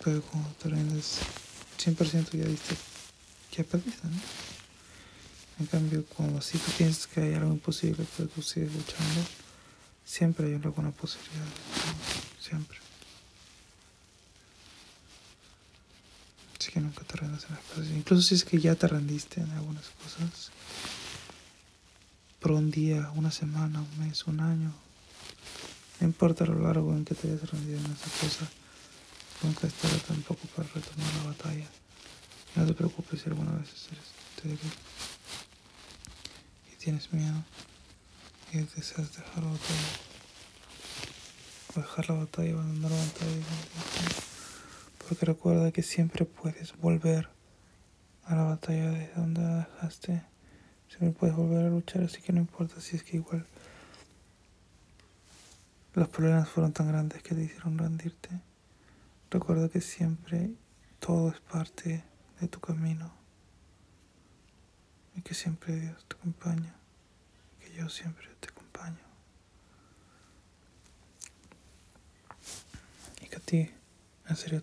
Pero 0.04 0.22
cuando 0.22 0.48
te 0.50 0.68
rindes, 0.68 1.18
100% 1.78 2.30
ya 2.38 2.44
viste 2.44 2.76
que 3.50 3.64
perdiste, 3.64 4.06
¿no? 4.06 4.16
En 5.58 5.66
cambio, 5.66 6.04
cuando 6.06 6.40
sí 6.40 6.56
tú 6.58 6.70
piensas 6.78 7.08
que 7.08 7.20
hay 7.20 7.34
algo 7.34 7.52
imposible, 7.52 8.06
pero 8.16 8.28
tú 8.28 8.40
sigues 8.40 8.72
luchando, 8.72 9.22
siempre 10.04 10.46
hay 10.46 10.54
alguna 10.54 10.92
posibilidad. 10.92 11.46
Siempre. 12.40 12.87
Que 16.70 16.80
nunca 16.80 17.02
te 17.02 17.16
rindas 17.16 17.44
en 17.48 17.54
las 17.54 17.64
cosas. 17.64 17.86
Incluso 17.88 18.22
si 18.28 18.34
es 18.34 18.44
que 18.44 18.60
ya 18.60 18.74
te 18.74 18.86
rendiste 18.86 19.40
en 19.40 19.50
algunas 19.52 19.86
cosas, 20.02 20.50
por 22.40 22.52
un 22.52 22.70
día, 22.70 23.10
una 23.14 23.30
semana, 23.30 23.80
un 23.80 24.06
mes, 24.06 24.26
un 24.26 24.40
año, 24.40 24.72
no 25.98 26.06
importa 26.06 26.44
lo 26.44 26.60
largo 26.60 26.92
en 26.92 27.06
que 27.06 27.14
te 27.14 27.26
hayas 27.26 27.50
rendido 27.50 27.78
en 27.78 27.86
esa 27.86 28.10
cosa, 28.20 28.46
nunca 29.42 29.66
estará 29.66 29.96
tampoco 29.96 30.46
para 30.54 30.68
retomar 30.68 31.14
la 31.16 31.30
batalla. 31.30 31.66
No 32.54 32.66
te 32.66 32.74
preocupes 32.74 33.22
si 33.22 33.30
alguna 33.30 33.52
vez 33.52 33.68
eres 33.90 34.04
débil 34.44 34.72
y 36.70 36.76
tienes 36.76 37.10
miedo 37.12 37.42
y 38.52 38.58
deseas 38.58 39.10
dejar 39.16 39.42
la 39.42 39.50
batalla. 39.50 39.90
O 41.74 41.80
dejar 41.80 42.10
la 42.10 42.14
batalla, 42.16 42.52
abandonar 42.52 42.90
la 42.90 42.98
batalla. 42.98 43.42
Porque 45.08 45.24
recuerda 45.24 45.72
que 45.72 45.82
siempre 45.82 46.26
puedes 46.26 46.76
volver 46.76 47.30
a 48.24 48.34
la 48.34 48.42
batalla 48.42 48.90
desde 48.90 49.14
donde 49.14 49.40
dejaste. 49.42 50.22
Siempre 50.88 51.12
puedes 51.12 51.34
volver 51.34 51.64
a 51.64 51.70
luchar, 51.70 52.02
así 52.02 52.20
que 52.20 52.32
no 52.32 52.40
importa 52.40 52.80
si 52.82 52.96
es 52.96 53.02
que 53.02 53.16
igual 53.16 53.46
los 55.94 56.08
problemas 56.08 56.48
fueron 56.48 56.72
tan 56.74 56.88
grandes 56.88 57.22
que 57.22 57.34
te 57.34 57.42
hicieron 57.42 57.78
rendirte. 57.78 58.28
Recuerda 59.30 59.70
que 59.70 59.80
siempre 59.80 60.50
todo 61.00 61.30
es 61.30 61.40
parte 61.40 62.04
de 62.40 62.48
tu 62.48 62.60
camino 62.60 63.10
y 65.16 65.22
que 65.22 65.32
siempre 65.34 65.80
Dios 65.80 66.04
te 66.06 66.16
acompaña, 66.16 66.74
que 67.60 67.72
yo 67.72 67.88
siempre 67.88 68.28
te 68.40 68.48
acompaño 68.50 68.98
y 73.22 73.26
que 73.26 73.36
a 73.36 73.40
ti, 73.40 73.70
en 74.28 74.36
serio, 74.36 74.62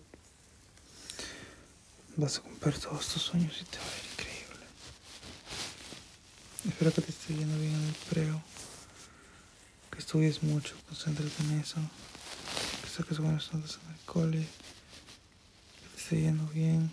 vas 2.16 2.38
a 2.38 2.40
cumplir 2.40 2.78
todos 2.78 3.06
tus 3.08 3.22
sueños 3.22 3.54
y 3.60 3.64
te 3.64 3.78
va 3.78 3.84
a 3.84 3.98
ir 3.98 4.04
increíble. 4.12 4.66
Espero 6.68 6.92
que 6.92 7.02
te 7.02 7.10
esté 7.10 7.34
yendo 7.34 7.58
bien 7.58 7.74
en 7.74 7.84
el 7.84 7.94
preo 8.10 8.42
que 9.90 9.98
estudies 9.98 10.42
mucho, 10.42 10.74
concéntrate 10.88 11.42
en 11.44 11.60
eso, 11.60 11.76
que 12.82 12.90
saques 12.90 13.18
buenas 13.18 13.52
notas 13.52 13.78
en 13.82 13.94
el 13.94 14.00
cole, 14.04 14.40
que 14.40 15.88
te 15.94 16.02
esté 16.02 16.20
yendo 16.20 16.46
bien. 16.48 16.90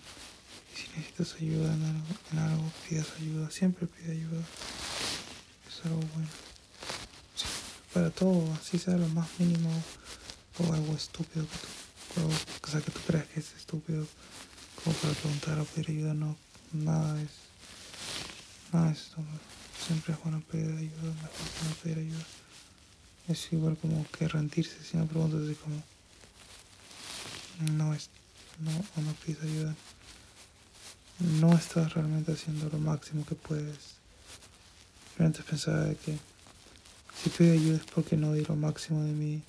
Y 0.73 0.79
si 0.79 0.87
necesitas 0.97 1.35
ayuda 1.35 1.73
en 1.73 2.39
algo, 2.39 2.63
en 2.63 2.71
pidas 2.87 3.07
ayuda, 3.19 3.51
siempre 3.51 3.87
pide 3.87 4.13
ayuda. 4.13 4.41
Es 5.67 5.85
algo 5.85 5.99
bueno. 6.15 6.29
Para 7.93 8.09
todo, 8.09 8.53
así 8.53 8.79
sea 8.79 8.95
lo 8.97 9.07
más 9.09 9.27
mínimo 9.37 9.69
o 10.59 10.73
algo 10.73 10.95
estúpido 10.95 11.45
que 11.45 11.57
tú, 11.57 12.81
que 12.85 12.91
tú 12.91 12.99
creas 13.05 13.27
que 13.27 13.39
es 13.41 13.53
estúpido, 13.53 14.07
como 14.83 14.95
para 14.97 15.13
preguntar 15.13 15.59
o 15.59 15.65
pedir 15.65 15.89
ayuda, 15.91 16.13
no, 16.13 16.35
nada 16.73 17.21
es, 17.21 17.31
nada 18.71 18.91
es. 18.91 19.11
Siempre 19.85 20.13
es 20.13 20.23
bueno 20.23 20.41
pedir 20.51 20.75
ayuda, 20.77 21.13
mejor 21.13 21.31
que 21.31 21.65
no 21.67 21.75
pedir 21.83 21.97
ayuda. 21.99 22.25
Es 23.27 23.53
igual 23.53 23.77
como 23.77 24.05
que 24.11 24.27
rendirse 24.27 24.83
si 24.83 24.97
no 24.97 25.05
preguntas 25.05 25.41
así 25.43 25.55
como 25.55 25.81
no 27.77 27.93
es 27.93 28.09
no 28.59 28.71
o 28.71 29.01
no 29.01 29.13
pides 29.25 29.43
ayuda. 29.43 29.75
No 31.19 31.53
estás 31.53 31.93
realmente 31.93 32.33
haciendo 32.33 32.69
lo 32.69 32.79
máximo 32.79 33.25
que 33.25 33.35
puedes. 33.35 33.95
Antes 35.19 35.45
pensaba 35.45 35.81
de 35.81 35.95
que 35.95 36.17
si 37.21 37.29
pido 37.29 37.53
ayuda 37.53 37.77
es 37.77 37.85
porque 37.85 38.17
no 38.17 38.33
di 38.33 38.43
lo 38.43 38.55
máximo 38.55 39.03
de 39.03 39.11
mí. 39.11 39.41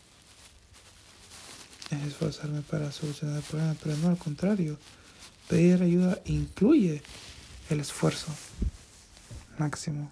Es 1.91 2.03
esforzarme 2.09 2.63
para 2.63 2.93
solucionar 2.93 3.39
el 3.39 3.43
problema, 3.43 3.77
pero 3.83 3.97
no 3.97 4.09
al 4.09 4.19
contrario. 4.19 4.79
Pedir 5.49 5.83
ayuda 5.83 6.21
incluye 6.25 7.03
el 7.71 7.81
esfuerzo 7.81 8.33
máximo. 9.59 10.11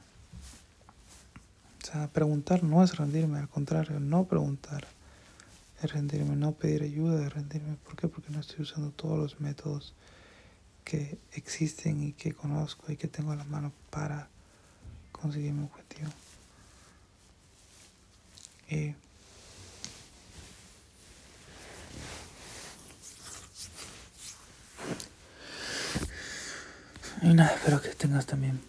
O 1.83 1.87
sea, 1.87 2.09
preguntar 2.09 2.63
no 2.63 2.83
es 2.83 2.97
rendirme, 2.97 3.39
al 3.39 3.49
contrario, 3.49 3.99
no 3.99 4.25
preguntar 4.25 4.87
es 5.83 5.93
rendirme, 5.93 6.37
no 6.37 6.53
pedir 6.53 6.83
ayuda 6.83 7.27
es 7.27 7.33
rendirme. 7.33 7.77
¿Por 7.85 7.97
qué? 7.97 8.09
Porque 8.09 8.31
no 8.31 8.41
estoy 8.41 8.63
usando 8.63 8.91
todos 8.91 9.19
los 9.19 9.41
métodos 9.41 9.95
que 10.85 11.19
existen 11.33 12.03
y 12.03 12.13
que 12.13 12.35
conozco 12.35 12.91
y 12.93 12.97
que 12.97 13.09
tengo 13.09 13.33
a 13.33 13.37
la 13.37 13.45
mano 13.45 13.73
para 13.91 14.29
conseguir 15.11 15.53
mi 15.53 15.65
objetivo. 15.65 16.11
Y 18.69 18.95
Y 27.25 27.35
nada, 27.35 27.55
espero 27.55 27.81
que 27.81 27.91
tengas 27.91 28.27
también, 28.27 28.61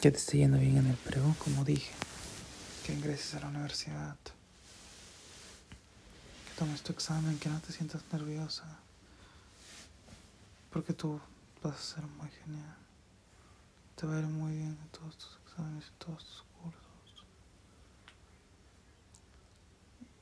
que 0.00 0.10
te 0.10 0.16
esté 0.16 0.38
yendo 0.38 0.56
bien 0.56 0.78
en 0.78 0.86
el 0.86 0.96
prego, 0.96 1.36
como 1.38 1.64
dije 1.66 1.92
que 2.82 2.94
ingreses 2.94 3.34
a 3.34 3.40
la 3.40 3.48
universidad, 3.48 4.16
que 6.46 6.58
tomes 6.58 6.80
tu 6.82 6.92
examen, 6.92 7.38
que 7.38 7.50
no 7.50 7.60
te 7.60 7.74
sientas 7.74 8.00
nerviosa, 8.10 8.64
porque 10.70 10.94
tú 10.94 11.20
vas 11.62 11.74
a 11.74 11.94
ser 11.96 12.04
muy 12.04 12.30
genial. 12.30 12.74
Te 13.96 14.06
va 14.06 14.16
a 14.16 14.20
ir 14.20 14.26
muy 14.28 14.52
bien 14.54 14.78
en 14.80 14.88
todos 14.88 15.18
tus 15.18 15.38
exámenes, 15.46 15.84
en 15.86 15.98
todos 15.98 16.24
tus 16.24 16.42
cursos. 16.62 17.26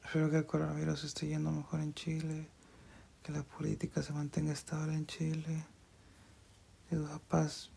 Espero 0.05 0.31
que 0.31 0.39
el 0.39 0.47
coronavirus 0.47 1.05
esté 1.05 1.29
yendo 1.29 1.53
mejor 1.53 1.79
en 1.79 1.95
Chile, 1.95 2.49
que 3.23 3.31
la 3.31 3.45
política 3.45 4.03
se 4.03 4.13
mantenga 4.13 4.53
estable 4.53 4.95
en 4.95 5.07
Chile, 5.07 5.65
los 6.97 7.11
papás 7.11 7.71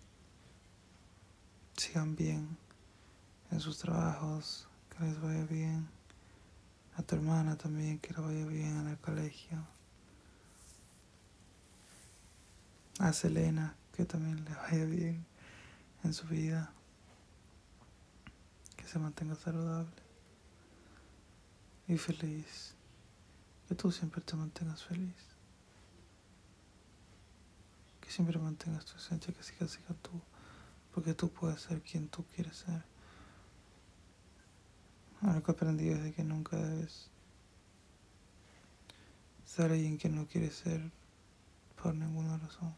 sigan 1.78 2.16
bien 2.16 2.58
en 3.52 3.60
sus 3.60 3.78
trabajos, 3.78 4.68
que 4.90 5.04
les 5.04 5.22
vaya 5.22 5.46
bien. 5.46 5.88
A 6.98 7.04
tu 7.04 7.16
hermana 7.16 7.58
también, 7.58 8.00
que 8.00 8.14
le 8.14 8.22
vaya 8.22 8.46
bien 8.46 8.78
en 8.78 8.88
el 8.88 8.98
colegio. 8.98 9.66
A 13.00 13.12
Selena, 13.12 13.76
que 13.94 14.06
también 14.06 14.44
le 14.46 14.56
vaya 14.56 14.86
bien 14.86 15.26
en 16.04 16.14
su 16.14 16.26
vida. 16.28 16.72
Que 18.78 18.86
se 18.88 18.98
mantenga 19.00 19.36
saludable 19.36 19.92
y 21.88 21.98
feliz. 21.98 22.76
Que 23.68 23.76
tú 23.76 23.92
siempre 23.92 24.22
te 24.22 24.36
mantengas 24.36 24.84
feliz. 24.84 25.35
Que 28.06 28.12
siempre 28.12 28.38
mantengas 28.38 28.86
tu 28.86 28.98
esencia, 28.98 29.34
que 29.34 29.42
sigas 29.42 29.72
siga 29.72 29.96
tú. 30.04 30.22
Porque 30.94 31.16
tú 31.16 31.30
puedes 31.30 31.62
ser 31.62 31.82
quien 31.82 32.08
tú 32.08 32.24
quieres 32.36 32.58
ser. 32.58 32.84
Algo 35.22 35.42
que 35.42 35.52
aprendí 35.52 35.90
es 35.90 36.04
de 36.04 36.14
que 36.14 36.24
nunca 36.24 36.56
debes 36.56 37.10
ser 39.44 39.72
alguien 39.72 39.98
que 39.98 40.10
no 40.10 40.28
quiere 40.28 40.52
ser 40.52 40.92
por 41.82 41.96
ninguna 41.96 42.38
razón. 42.38 42.76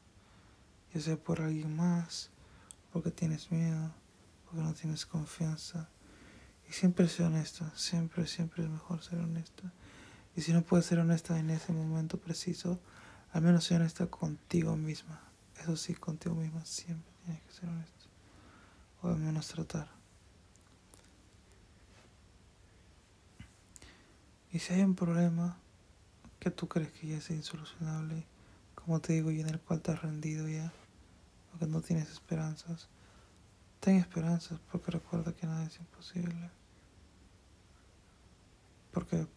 Ya 0.94 1.02
sea 1.02 1.18
por 1.18 1.42
alguien 1.42 1.76
más, 1.76 2.30
porque 2.94 3.12
tienes 3.12 3.52
miedo, 3.52 3.92
porque 4.46 4.62
no 4.62 4.74
tienes 4.74 5.06
confianza. 5.06 5.90
Y 6.70 6.74
siempre 6.74 7.10
ser 7.10 7.26
honesta, 7.26 7.72
siempre, 7.76 8.28
siempre 8.28 8.64
es 8.64 8.70
mejor 8.70 9.04
ser 9.04 9.20
honesta. 9.20 9.74
Y 10.36 10.42
si 10.42 10.54
no 10.54 10.62
puedes 10.62 10.86
ser 10.86 11.00
honesta 11.00 11.38
en 11.38 11.50
ese 11.50 11.74
momento 11.74 12.18
preciso, 12.18 12.80
al 13.32 13.42
menos 13.42 13.66
ser 13.66 13.82
honesta 13.82 14.08
contigo 14.08 14.76
misma. 14.76 15.22
Eso 15.62 15.76
sí, 15.76 15.94
contigo 15.96 16.36
misma 16.36 16.64
siempre 16.66 17.12
tienes 17.26 17.42
que 17.44 17.52
ser 17.52 17.70
honesta. 17.70 18.06
O 19.02 19.10
al 19.10 19.18
menos 19.18 19.48
tratar. 19.48 19.90
Y 24.52 24.60
si 24.60 24.74
hay 24.74 24.82
un 24.82 24.96
problema 24.96 25.58
que 26.40 26.52
tú 26.52 26.68
crees 26.68 26.92
que 26.94 27.08
ya 27.08 27.18
es 27.18 27.30
insolucionable, 27.30 28.26
como 28.76 29.00
te 29.02 29.14
digo, 29.14 29.32
y 29.32 29.42
en 29.42 29.50
el 29.50 29.60
cual 29.60 29.82
te 29.82 29.92
has 29.92 30.02
rendido 30.02 30.48
ya, 30.48 30.72
o 31.54 31.60
que 31.60 31.68
no 31.68 31.82
tienes 31.82 32.10
esperanzas, 32.10 32.88
ten 33.80 33.98
esperanzas 33.98 34.60
porque 34.72 34.92
recuerda 34.92 35.34
que 35.34 35.46
nada 35.46 35.66
es 35.66 35.78
imposible. 35.80 36.50
Porque 38.92 39.28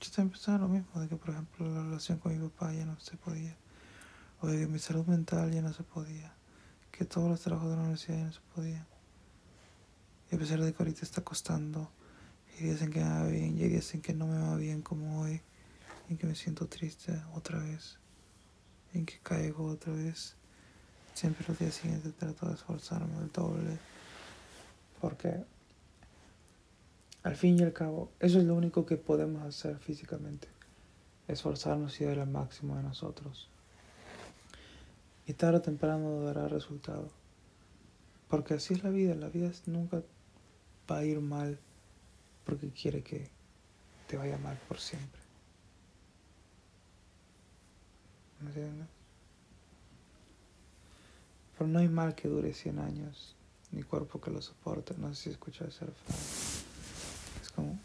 yo 0.00 0.10
también 0.10 0.30
pensaba 0.30 0.58
lo 0.58 0.68
mismo, 0.68 1.00
de 1.00 1.08
que 1.08 1.16
por 1.16 1.30
ejemplo 1.30 1.68
la 1.68 1.82
relación 1.82 2.18
con 2.18 2.32
mi 2.32 2.48
papá 2.48 2.72
ya 2.72 2.86
no 2.86 2.98
se 3.00 3.16
podía, 3.16 3.56
o 4.40 4.46
de 4.46 4.58
que 4.58 4.66
mi 4.66 4.78
salud 4.78 5.06
mental 5.06 5.52
ya 5.52 5.60
no 5.60 5.72
se 5.72 5.82
podía, 5.82 6.32
que 6.90 7.04
todos 7.04 7.28
los 7.28 7.40
trabajos 7.40 7.70
de 7.70 7.76
la 7.76 7.82
universidad 7.82 8.18
ya 8.18 8.24
no 8.24 8.32
se 8.32 8.40
podían. 8.54 8.86
Y 10.30 10.36
a 10.36 10.38
pesar 10.38 10.60
de 10.60 10.72
que 10.72 10.82
ahorita 10.82 11.02
está 11.02 11.22
costando, 11.22 11.90
y 12.58 12.64
dicen 12.64 12.90
que 12.90 13.00
me 13.00 13.10
va 13.10 13.26
bien, 13.26 13.58
y 13.58 13.68
dicen 13.68 14.00
que 14.00 14.14
no 14.14 14.26
me 14.26 14.38
va 14.38 14.56
bien 14.56 14.80
como 14.80 15.20
hoy, 15.20 15.42
y 16.08 16.16
que 16.16 16.26
me 16.26 16.34
siento 16.34 16.66
triste 16.66 17.22
otra 17.34 17.58
vez, 17.58 17.98
en 18.94 19.04
que 19.04 19.18
caigo 19.18 19.66
otra 19.66 19.92
vez, 19.92 20.34
siempre 21.14 21.44
los 21.46 21.58
días 21.58 21.74
siguientes 21.74 22.14
trato 22.16 22.46
de 22.48 22.54
esforzarme 22.54 23.18
el 23.18 23.30
doble, 23.30 23.78
porque 25.00 25.44
al 27.22 27.36
fin 27.36 27.58
y 27.58 27.62
al 27.62 27.72
cabo, 27.72 28.10
eso 28.18 28.38
es 28.38 28.44
lo 28.44 28.54
único 28.54 28.86
que 28.86 28.96
podemos 28.96 29.42
hacer 29.42 29.78
físicamente, 29.78 30.48
esforzarnos 31.28 32.00
y 32.00 32.04
dar 32.04 32.18
el 32.18 32.28
máximo 32.28 32.76
de 32.76 32.82
nosotros. 32.82 33.48
Y 35.26 35.34
tarde 35.34 35.58
o 35.58 35.62
temprano 35.62 36.22
dará 36.22 36.48
resultado. 36.48 37.08
Porque 38.28 38.54
así 38.54 38.74
es 38.74 38.84
la 38.84 38.90
vida, 38.90 39.14
la 39.14 39.28
vida 39.28 39.50
nunca 39.66 40.02
va 40.90 40.98
a 40.98 41.04
ir 41.04 41.20
mal 41.20 41.58
porque 42.44 42.70
quiere 42.70 43.02
que 43.02 43.28
te 44.06 44.16
vaya 44.16 44.38
mal 44.38 44.58
por 44.66 44.78
siempre. 44.78 45.20
¿Me 48.40 48.48
entiendes? 48.48 48.88
Pero 51.58 51.68
no 51.68 51.78
hay 51.78 51.88
mal 51.88 52.14
que 52.14 52.28
dure 52.28 52.54
100 52.54 52.78
años, 52.78 53.36
ni 53.70 53.82
cuerpo 53.82 54.20
que 54.20 54.30
lo 54.30 54.40
soporte. 54.40 54.94
No 54.96 55.14
sé 55.14 55.24
si 55.24 55.30
escuchas 55.30 55.68
esa 55.68 55.86
frase. 55.86 56.59
Como, 57.60 57.78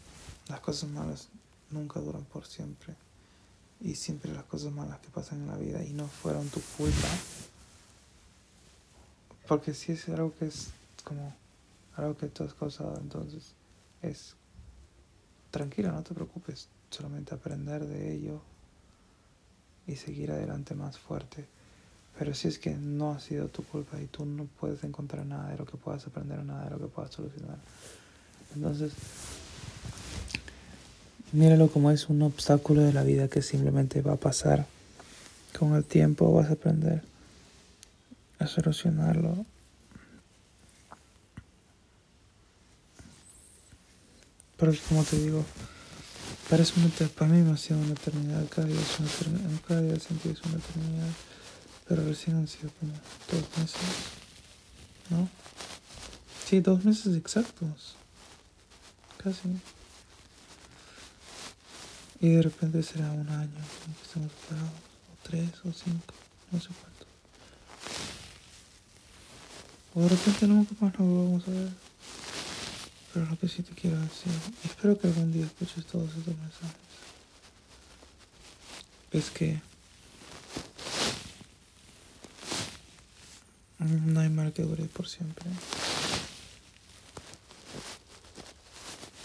las 0.48 0.60
cosas 0.60 0.88
malas 0.88 1.28
nunca 1.70 2.00
duran 2.00 2.24
por 2.24 2.46
siempre. 2.46 2.94
Y 3.80 3.94
siempre 3.94 4.32
las 4.32 4.44
cosas 4.44 4.72
malas 4.72 4.98
que 5.00 5.08
pasan 5.10 5.42
en 5.42 5.48
la 5.48 5.56
vida 5.56 5.84
y 5.84 5.92
no 5.92 6.06
fueron 6.08 6.48
tu 6.48 6.60
culpa. 6.78 7.08
Porque 9.46 9.74
si 9.74 9.92
es 9.92 10.08
algo 10.08 10.34
que 10.34 10.46
es 10.46 10.68
como 11.04 11.34
algo 11.96 12.16
que 12.16 12.28
tú 12.28 12.44
has 12.44 12.54
causado, 12.54 12.96
entonces 12.98 13.52
es 14.00 14.34
tranquila, 15.50 15.92
no 15.92 16.02
te 16.02 16.14
preocupes, 16.14 16.68
solamente 16.90 17.34
aprender 17.34 17.86
de 17.86 18.14
ello 18.14 18.40
y 19.86 19.96
seguir 19.96 20.32
adelante 20.32 20.74
más 20.74 20.98
fuerte. 20.98 21.44
Pero 22.18 22.34
si 22.34 22.48
es 22.48 22.58
que 22.58 22.70
no 22.70 23.12
ha 23.12 23.20
sido 23.20 23.48
tu 23.48 23.62
culpa 23.62 24.00
y 24.00 24.06
tú 24.06 24.24
no 24.24 24.46
puedes 24.58 24.82
encontrar 24.84 25.26
nada 25.26 25.50
de 25.50 25.58
lo 25.58 25.66
que 25.66 25.76
puedas 25.76 26.06
aprender, 26.06 26.42
nada 26.44 26.64
de 26.64 26.70
lo 26.70 26.78
que 26.78 26.86
puedas 26.86 27.12
solucionar, 27.12 27.58
entonces 28.54 28.92
míralo 31.32 31.68
como 31.68 31.90
es 31.90 32.08
un 32.08 32.22
obstáculo 32.22 32.82
de 32.82 32.92
la 32.92 33.02
vida 33.02 33.28
que 33.28 33.42
simplemente 33.42 34.02
va 34.02 34.14
a 34.14 34.16
pasar. 34.16 34.66
Con 35.58 35.74
el 35.74 35.84
tiempo 35.84 36.32
vas 36.32 36.50
a 36.50 36.54
aprender 36.54 37.02
a 38.38 38.46
solucionarlo. 38.46 39.44
Pero 44.56 44.72
como 44.88 45.04
te 45.04 45.18
digo, 45.18 45.44
parece 46.48 46.80
una 46.80 46.88
para 47.08 47.30
mí 47.30 47.42
me 47.42 47.52
ha 47.52 47.56
sido 47.56 47.78
una 47.78 47.92
eternidad, 47.92 48.46
cada 48.48 48.66
día 48.66 48.80
es 48.80 48.98
una 48.98 49.08
eternidad, 49.08 49.60
cada 49.66 49.82
día 49.82 50.00
sentí 50.00 50.28
es 50.30 50.42
una 50.42 50.56
eternidad, 50.56 51.08
pero 51.86 52.04
recién 52.04 52.36
han 52.36 52.48
sido 52.48 52.70
como 52.80 52.92
dos 53.30 53.58
meses, 53.58 53.80
¿no? 55.10 55.28
Sí, 56.46 56.60
dos 56.60 56.84
meses 56.84 57.16
exactos, 57.16 57.96
casi. 59.18 59.40
Y 62.26 62.30
de 62.30 62.42
repente 62.42 62.82
será 62.82 63.12
un 63.12 63.28
año 63.28 63.52
que 63.52 64.02
estemos 64.02 64.32
separados, 64.32 64.72
o 64.72 65.16
tres, 65.22 65.48
o 65.64 65.72
cinco, 65.72 66.12
no 66.50 66.60
sé 66.60 66.70
cuánto. 66.80 67.06
O 69.94 70.00
de 70.00 70.08
repente 70.08 70.48
nunca 70.48 70.74
más 70.80 70.98
nos 70.98 71.08
vamos 71.08 71.46
a 71.46 71.50
ver. 71.52 71.70
Pero 73.14 73.26
lo 73.26 73.38
que 73.38 73.46
sí 73.46 73.62
te 73.62 73.72
quiero 73.74 74.00
decir, 74.00 74.32
espero 74.64 74.98
que 74.98 75.06
algún 75.06 75.32
día 75.32 75.46
escuches 75.46 75.86
todos 75.86 76.08
estos 76.08 76.36
mensajes, 76.36 76.76
es 79.12 79.30
que 79.30 79.60
no 83.78 84.18
hay 84.18 84.30
mal 84.30 84.52
que 84.52 84.64
dure 84.64 84.86
por 84.86 85.08
siempre. 85.08 85.48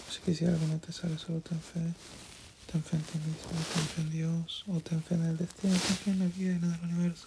Así 0.08 0.20
que 0.24 0.36
si 0.36 0.44
algo 0.44 0.64
no 0.68 0.78
te 0.78 0.92
sale, 0.92 1.18
solo 1.18 1.40
ten 1.40 1.60
fe. 1.60 1.80
Ten 2.72 2.82
fe 2.82 2.96
en 2.96 3.02
ti 3.02 3.18
mismo, 3.18 3.50
ten 3.74 3.84
fe 3.84 4.00
en 4.00 4.10
Dios, 4.10 4.64
o 4.66 4.80
ten 4.80 5.02
fe 5.02 5.14
en 5.14 5.24
el 5.24 5.36
destino, 5.36 5.74
ten 5.74 5.96
fe 5.96 6.10
en 6.12 6.18
la 6.20 6.24
vida 6.24 6.52
y 6.52 6.56
en 6.56 6.64
el 6.64 6.80
universo. 6.80 7.26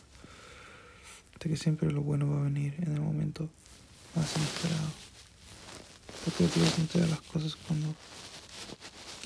De 1.40 1.50
que 1.50 1.56
siempre 1.56 1.92
lo 1.92 2.02
bueno 2.02 2.28
va 2.32 2.40
a 2.40 2.44
venir 2.46 2.74
en 2.80 2.96
el 2.96 3.02
momento 3.02 3.48
más 4.16 4.36
inesperado. 4.36 4.90
Porque 6.24 6.48
Dios 6.48 6.80
no 6.80 6.86
te 6.86 7.00
da 7.00 7.06
las 7.06 7.22
cosas 7.22 7.56
cuando 7.56 7.94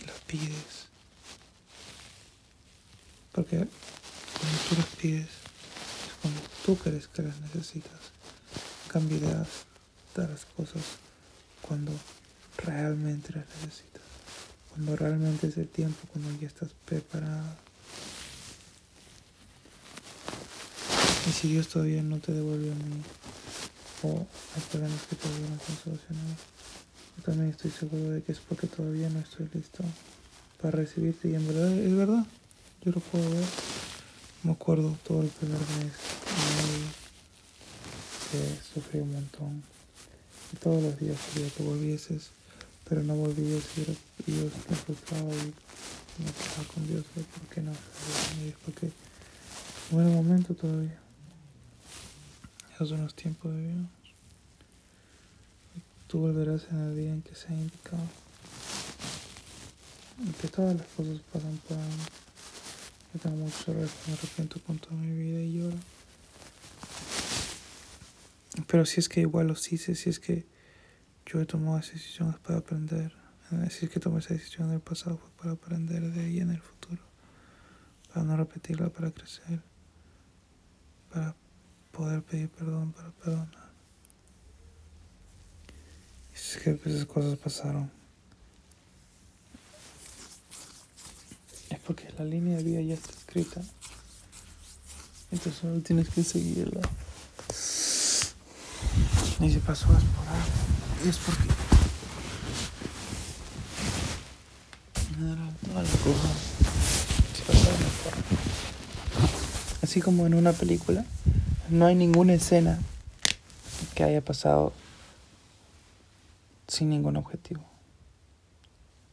las 0.05 0.19
pides. 0.27 0.89
Porque 3.32 3.65
cuando 4.39 4.58
tú 4.67 4.75
las 4.75 4.88
pides 5.01 5.23
es 5.23 6.15
cuando 6.21 6.41
tú 6.65 6.75
crees 6.75 7.08
que 7.08 7.21
las 7.21 7.39
necesitas. 7.39 8.12
En 8.88 8.91
cambio, 8.91 9.19
las 9.21 10.45
cosas 10.58 10.84
cuando 11.62 11.93
realmente 12.58 13.32
las 13.32 13.45
necesitas 13.62 13.98
cuando 14.79 14.95
realmente 14.95 15.47
es 15.47 15.57
el 15.57 15.67
tiempo, 15.67 16.07
cuando 16.13 16.39
ya 16.39 16.47
estás 16.47 16.69
preparada. 16.85 17.57
Y 21.27 21.31
si 21.33 21.49
Dios 21.49 21.67
todavía 21.67 22.01
no 22.01 22.17
te 22.19 22.31
devuelve 22.31 22.71
a 22.71 22.75
mí, 22.75 23.03
o 24.03 24.25
hay 24.55 24.61
problemas 24.71 25.01
que 25.09 25.17
todavía 25.17 25.49
no 25.49 25.55
están 25.57 25.77
solucionados, 25.83 26.37
yo 27.17 27.23
también 27.23 27.49
estoy 27.49 27.71
seguro 27.71 28.09
de 28.11 28.23
que 28.23 28.31
es 28.31 28.39
porque 28.39 28.67
todavía 28.67 29.09
no 29.09 29.19
estoy 29.19 29.49
listo 29.53 29.83
para 30.61 30.77
recibirte 30.77 31.27
y 31.27 31.35
en 31.35 31.45
verdad 31.45 31.77
es 31.77 31.95
verdad, 31.97 32.25
yo 32.85 32.91
lo 32.93 33.01
puedo 33.01 33.29
ver. 33.29 33.45
Me 34.43 34.53
acuerdo 34.53 34.97
todo 35.05 35.23
el 35.23 35.27
primer 35.27 35.59
mes 35.59 35.91
que 38.31 38.73
sufrí 38.73 39.01
un 39.01 39.11
montón 39.11 39.61
y 40.53 40.55
todos 40.55 40.81
los 40.81 40.97
días 40.97 41.17
quería 41.33 41.49
que 41.49 41.63
volvieses 41.63 42.29
pero 42.89 43.04
no 43.04 43.13
volví 43.13 43.43
a 43.43 43.60
y 44.25 44.36
yo 44.36 44.43
me 44.67 44.75
frustraba 44.75 45.32
y 45.32 46.23
me 46.23 46.32
quedaba 46.32 46.73
con 46.73 46.88
Dios 46.88 47.06
¿por 47.13 47.47
qué 47.54 47.62
no? 47.62 47.71
Y 48.43 48.49
es 48.49 48.56
porque 48.65 48.89
no 49.91 50.02
era 50.02 50.10
momento 50.10 50.56
todavía. 50.56 50.99
Esos 52.73 52.89
son 52.89 53.04
los 53.04 53.13
tiempos 53.13 53.54
de 53.54 53.62
Dios. 53.62 53.88
tú 56.08 56.19
volverás 56.19 56.65
en 56.71 56.80
el 56.80 56.97
día 56.97 57.12
en 57.12 57.21
que 57.21 57.36
se 57.36 57.47
ha 57.47 57.54
indicado. 57.54 58.04
Y 60.28 60.32
que 60.41 60.47
todas 60.47 60.75
las 60.75 60.88
cosas 60.88 61.21
pasan 61.32 61.58
por 61.67 61.78
algo. 61.78 62.04
Yo 63.13 63.19
tengo 63.19 63.36
muchos 63.38 63.67
errores 63.67 63.91
me 64.08 64.13
arrepiento 64.13 64.60
con 64.63 64.80
toda 64.80 64.95
mi 64.95 65.15
vida 65.15 65.41
y 65.41 65.60
lloro. 65.60 65.78
Pero 68.67 68.86
si 68.86 68.99
es 68.99 69.10
que 69.10 69.21
igual 69.21 69.47
los 69.47 69.71
hice, 69.71 69.95
si 69.95 70.10
es 70.10 70.19
que 70.19 70.45
yo 71.31 71.39
he 71.39 71.45
tomado 71.45 71.77
esas 71.77 71.93
decisiones 71.93 72.39
para 72.39 72.59
aprender. 72.59 73.13
Decir 73.51 73.89
que 73.89 73.99
tomé 73.99 74.19
esa 74.19 74.33
decisión 74.33 74.69
en 74.69 74.75
el 74.75 74.79
pasado 74.79 75.17
fue 75.17 75.29
para 75.31 75.51
aprender 75.51 76.11
de 76.11 76.27
ella 76.27 76.43
en 76.43 76.51
el 76.51 76.61
futuro. 76.61 77.01
Para 78.11 78.25
no 78.25 78.37
repetirla, 78.37 78.89
para 78.89 79.11
crecer. 79.11 79.61
Para 81.11 81.35
poder 81.91 82.23
pedir 82.23 82.49
perdón, 82.49 82.93
para 82.93 83.11
perdonar. 83.11 83.69
Y 86.31 86.35
es 86.35 86.57
que 86.63 86.71
esas 86.71 87.05
cosas 87.05 87.37
pasaron. 87.37 87.91
Es 91.69 91.79
porque 91.79 92.11
la 92.17 92.25
línea 92.25 92.57
de 92.57 92.63
vida 92.63 92.81
ya 92.81 92.95
está 92.95 93.09
escrita. 93.11 93.61
Entonces 95.31 95.61
solo 95.61 95.79
tienes 95.81 96.09
que 96.09 96.23
seguirla. 96.23 96.81
Y 99.41 99.53
si 99.53 99.59
pasó 99.59 99.85
es 99.95 100.03
por 100.03 100.27
algo 100.27 100.68
es 101.07 101.17
porque 101.17 101.43
todas 105.19 105.89
las 105.89 105.97
cosas. 106.01 106.59
Así 109.81 110.01
como 110.01 110.27
en 110.27 110.33
una 110.33 110.51
película, 110.53 111.05
no 111.69 111.85
hay 111.85 111.95
ninguna 111.95 112.33
escena 112.33 112.79
que 113.95 114.03
haya 114.03 114.21
pasado 114.21 114.73
sin 116.67 116.89
ningún 116.89 117.15
objetivo. 117.17 117.63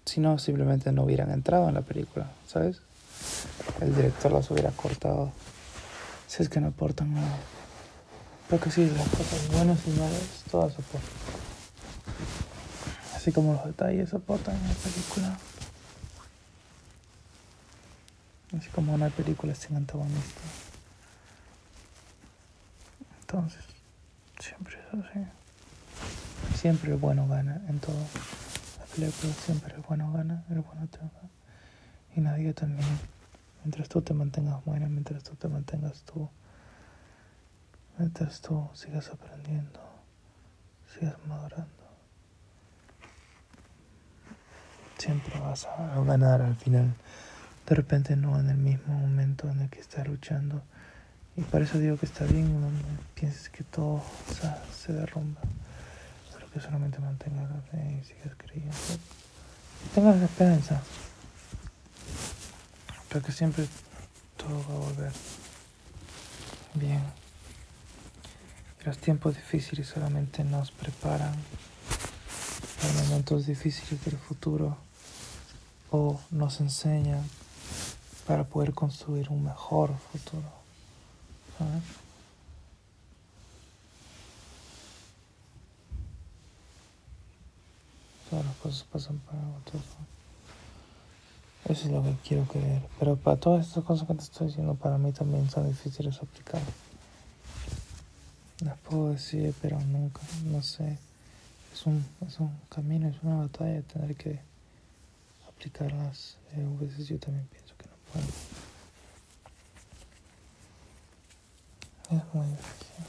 Si 0.04 0.20
no, 0.20 0.38
simplemente 0.38 0.92
no 0.92 1.04
hubieran 1.04 1.30
entrado 1.30 1.68
en 1.68 1.74
la 1.74 1.82
película, 1.82 2.30
¿sabes? 2.46 2.78
El 3.80 3.94
director 3.94 4.32
las 4.32 4.50
hubiera 4.50 4.70
cortado. 4.70 5.32
Si 6.26 6.42
es 6.42 6.48
que 6.48 6.60
no 6.60 6.68
aportan 6.68 7.14
nada. 7.14 7.36
Porque 8.50 8.70
sí, 8.70 8.90
las 8.96 9.08
cosas 9.08 9.48
buenas 9.52 9.78
y 9.86 9.90
malas, 9.90 10.44
todas 10.50 10.72
aportan 10.72 11.45
así 13.26 13.32
como 13.32 13.54
los 13.54 13.64
detalles 13.64 14.14
aportan 14.14 14.54
en 14.54 14.68
la 14.68 14.74
película. 14.74 15.36
Así 18.56 18.68
como 18.68 18.94
una 18.94 19.10
película 19.10 19.52
sin 19.56 19.74
antagonista. 19.74 20.42
Entonces, 23.22 23.64
Siempre 24.38 24.76
es 24.78 25.04
así. 25.04 26.56
Siempre 26.56 26.92
el 26.92 26.98
bueno 26.98 27.26
gana 27.26 27.60
en 27.68 27.80
todo. 27.80 27.96
La 28.78 28.84
película 28.94 29.32
siempre 29.32 29.74
el 29.74 29.80
bueno 29.80 30.12
gana, 30.12 30.44
el 30.50 30.60
bueno 30.60 30.86
triunfa. 30.86 31.22
Y 32.14 32.20
nadie 32.20 32.52
también. 32.52 32.86
Mientras 33.64 33.88
tú 33.88 34.02
te 34.02 34.14
mantengas 34.14 34.64
buena, 34.64 34.86
mientras 34.86 35.24
tú 35.24 35.34
te 35.34 35.48
mantengas 35.48 36.02
tú, 36.02 36.30
mientras 37.98 38.40
tú 38.40 38.70
sigas 38.74 39.08
aprendiendo, 39.08 39.80
sigas 40.94 41.16
madurando. 41.26 41.85
Siempre 44.98 45.38
vas 45.40 45.66
a 45.66 46.00
ganar 46.02 46.42
al 46.42 46.56
final. 46.56 46.94
De 47.66 47.74
repente 47.74 48.16
no 48.16 48.38
en 48.38 48.48
el 48.48 48.56
mismo 48.56 48.94
momento 48.94 49.48
en 49.50 49.60
el 49.60 49.70
que 49.70 49.80
estás 49.80 50.06
luchando. 50.06 50.62
Y 51.36 51.42
por 51.42 51.60
eso 51.60 51.78
digo 51.78 51.98
que 51.98 52.06
está 52.06 52.24
bien 52.24 52.60
no 52.60 52.68
pienses 53.14 53.50
que 53.50 53.62
todo 53.64 54.02
se 54.74 54.92
derrumba. 54.92 55.40
Pero 56.32 56.50
que 56.50 56.60
solamente 56.60 56.98
mantengas 56.98 57.50
la 57.50 57.60
fe 57.62 58.00
y 58.00 58.04
sigas 58.04 58.34
creyendo. 58.36 58.76
Y 59.84 59.94
tengas 59.94 60.20
esperanza. 60.22 60.80
Porque 63.10 63.32
siempre 63.32 63.66
todo 64.36 64.64
va 64.68 64.74
a 64.74 64.88
volver 64.88 65.12
bien. 66.74 67.02
Los 68.84 68.98
tiempos 68.98 69.34
difíciles 69.34 69.88
solamente 69.88 70.44
nos 70.44 70.70
preparan 70.70 71.34
para 72.80 72.92
momentos 73.04 73.46
difíciles 73.46 74.04
del 74.04 74.16
futuro 74.16 74.85
o 75.90 76.18
nos 76.30 76.60
enseñan 76.60 77.22
para 78.26 78.44
poder 78.44 78.74
construir 78.74 79.30
un 79.30 79.44
mejor 79.44 79.96
futuro. 80.12 80.48
¿sabes? 81.58 81.82
Todas 88.30 88.44
las 88.44 88.56
cosas 88.56 88.84
pasan 88.92 89.18
para 89.18 89.40
otros. 89.60 89.82
Eso 91.68 91.86
es 91.86 91.92
lo 91.92 92.02
que 92.02 92.14
quiero 92.26 92.44
creer. 92.44 92.82
Pero 92.98 93.16
para 93.16 93.36
todas 93.36 93.66
estas 93.66 93.84
cosas 93.84 94.06
que 94.06 94.14
te 94.14 94.22
estoy 94.22 94.48
diciendo, 94.48 94.74
para 94.74 94.98
mí 94.98 95.12
también 95.12 95.48
son 95.50 95.68
difíciles 95.68 96.14
de 96.14 96.20
aplicar. 96.26 96.60
Las 98.60 98.78
puedo 98.78 99.10
decir, 99.10 99.54
pero 99.60 99.80
nunca, 99.80 100.20
no 100.44 100.62
sé. 100.62 100.98
Es 101.72 101.86
un, 101.86 102.04
es 102.26 102.40
un 102.40 102.50
camino, 102.68 103.08
es 103.08 103.16
una 103.22 103.36
batalla 103.36 103.82
tener 103.82 104.16
que 104.16 104.40
aplicarlas. 105.56 106.36
Eh, 106.52 106.64
a 106.64 106.80
veces 106.80 107.08
yo 107.08 107.18
también 107.18 107.46
pienso 107.48 107.74
que 107.76 107.86
no 107.86 107.96
puedo. 108.12 108.26
Es 112.18 112.34
muy 112.34 112.46
difícil. 112.46 113.04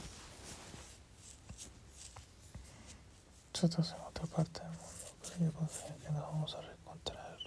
Nosotros 3.53 3.95
en 3.95 4.01
otra 4.01 4.25
parte 4.27 4.59
del 4.61 4.69
mundo, 4.69 4.85
pero 5.21 5.45
yo 5.45 5.53
confío 5.53 5.97
que 5.99 6.09
nos 6.11 6.21
vamos 6.21 6.55
a 6.55 6.61
reencontrar. 6.61 7.37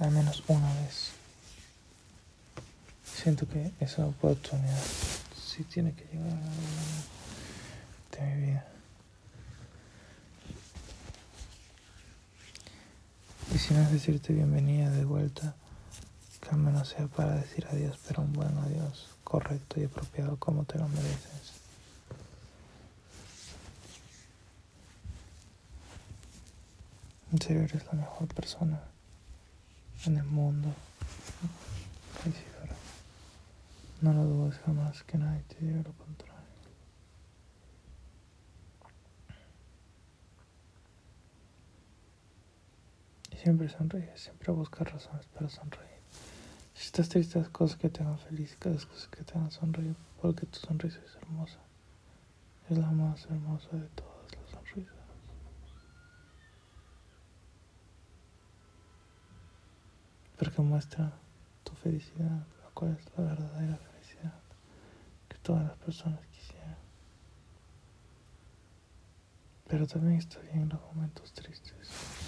Al 0.00 0.10
menos 0.10 0.42
una 0.48 0.74
vez. 0.82 1.12
Siento 3.04 3.46
que 3.46 3.72
esa 3.80 4.06
oportunidad 4.06 4.82
sí 5.36 5.62
tiene 5.64 5.92
que 5.92 6.04
llegar 6.04 6.32
a 6.32 6.40
de 8.16 8.34
mi 8.34 8.46
vida. 8.46 8.69
Y 13.52 13.58
si 13.58 13.74
no 13.74 13.82
es 13.82 13.90
decirte 13.90 14.32
bienvenida 14.32 14.90
de 14.90 15.04
vuelta, 15.04 15.54
que 16.40 16.50
al 16.50 16.58
menos 16.58 16.88
sea 16.88 17.06
para 17.08 17.34
decir 17.34 17.66
adiós, 17.70 17.98
pero 18.06 18.22
un 18.22 18.32
buen 18.32 18.56
adiós, 18.58 19.08
correcto 19.24 19.80
y 19.80 19.84
apropiado 19.84 20.36
como 20.36 20.64
te 20.64 20.78
lo 20.78 20.88
mereces. 20.88 21.52
En 27.32 27.40
serio 27.40 27.62
eres 27.62 27.84
la 27.86 27.92
mejor 27.92 28.28
persona 28.28 28.80
en 30.06 30.16
el 30.16 30.24
mundo. 30.24 30.68
No 34.00 34.12
lo 34.12 34.24
dudes 34.24 34.58
jamás 34.64 35.02
que 35.02 35.18
nadie 35.18 35.42
te 35.42 35.56
diga 35.64 35.82
lo 35.82 35.92
contrario. 35.92 36.39
Siempre 43.40 43.70
sonríe, 43.70 44.14
siempre 44.18 44.52
busca 44.52 44.84
razones 44.84 45.26
para 45.28 45.48
sonreír. 45.48 46.00
Si 46.74 46.86
estás 46.86 47.08
triste, 47.08 47.38
haz 47.38 47.48
cosas 47.48 47.78
que 47.78 47.88
te 47.88 48.02
hagan 48.02 48.18
feliz, 48.18 48.56
haz 48.66 48.84
cosas 48.84 49.08
que 49.08 49.24
te 49.24 49.32
hagan 49.32 49.50
sonreír, 49.50 49.96
porque 50.20 50.44
tu 50.44 50.58
sonrisa 50.58 51.00
es 51.04 51.16
hermosa. 51.16 51.58
Es 52.68 52.76
la 52.76 52.90
más 52.90 53.24
hermosa 53.24 53.68
de 53.72 53.88
todas 53.88 54.32
las 54.36 54.50
sonrisas. 54.50 54.94
Porque 60.38 60.62
muestra 60.62 61.12
tu 61.64 61.72
felicidad, 61.76 62.46
la 62.62 62.70
cual 62.74 62.98
es 62.98 63.06
la 63.16 63.24
verdadera 63.24 63.78
felicidad 63.78 64.40
que 65.28 65.38
todas 65.38 65.64
las 65.64 65.78
personas 65.78 66.20
quisieran. 66.26 66.76
Pero 69.66 69.86
también 69.86 70.18
está 70.18 70.40
bien 70.40 70.68
los 70.68 70.80
momentos 70.82 71.32
tristes. 71.32 72.19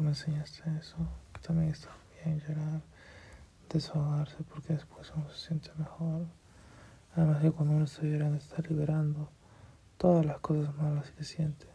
Me 0.00 0.08
enseñaste 0.08 0.62
eso, 0.80 0.96
que 1.34 1.40
también 1.40 1.72
está 1.72 1.90
bien 2.24 2.40
llorar, 2.40 2.80
desahogarse, 3.70 4.36
porque 4.44 4.72
después 4.72 5.12
uno 5.14 5.28
se 5.28 5.48
siente 5.48 5.70
mejor. 5.76 6.24
Además 7.14 7.42
de 7.42 7.50
cuando 7.52 7.74
uno 7.74 7.84
está 7.84 8.04
llorando, 8.04 8.38
está 8.38 8.62
liberando 8.62 9.28
todas 9.98 10.24
las 10.24 10.38
cosas 10.38 10.74
malas 10.76 11.10
que 11.10 11.22
siente. 11.22 11.66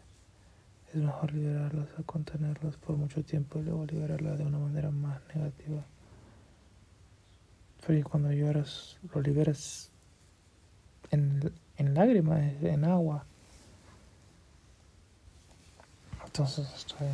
Es 0.91 0.95
mejor 0.95 1.33
liberarlas 1.33 1.87
a 1.99 2.03
contenerlas 2.03 2.77
por 2.77 2.97
mucho 2.97 3.23
tiempo 3.23 3.59
y 3.59 3.63
luego 3.63 3.85
liberarlas 3.85 4.39
de 4.39 4.45
una 4.45 4.57
manera 4.57 4.89
más 4.89 5.21
negativa. 5.35 5.85
Pero 7.85 8.09
cuando 8.09 8.31
lloras, 8.31 8.97
lo 9.13 9.21
liberas 9.21 9.91
en, 11.11 11.53
en 11.77 11.93
lágrimas, 11.93 12.41
en 12.63 12.85
agua. 12.85 13.23
Entonces 16.25 16.67
está 16.75 17.05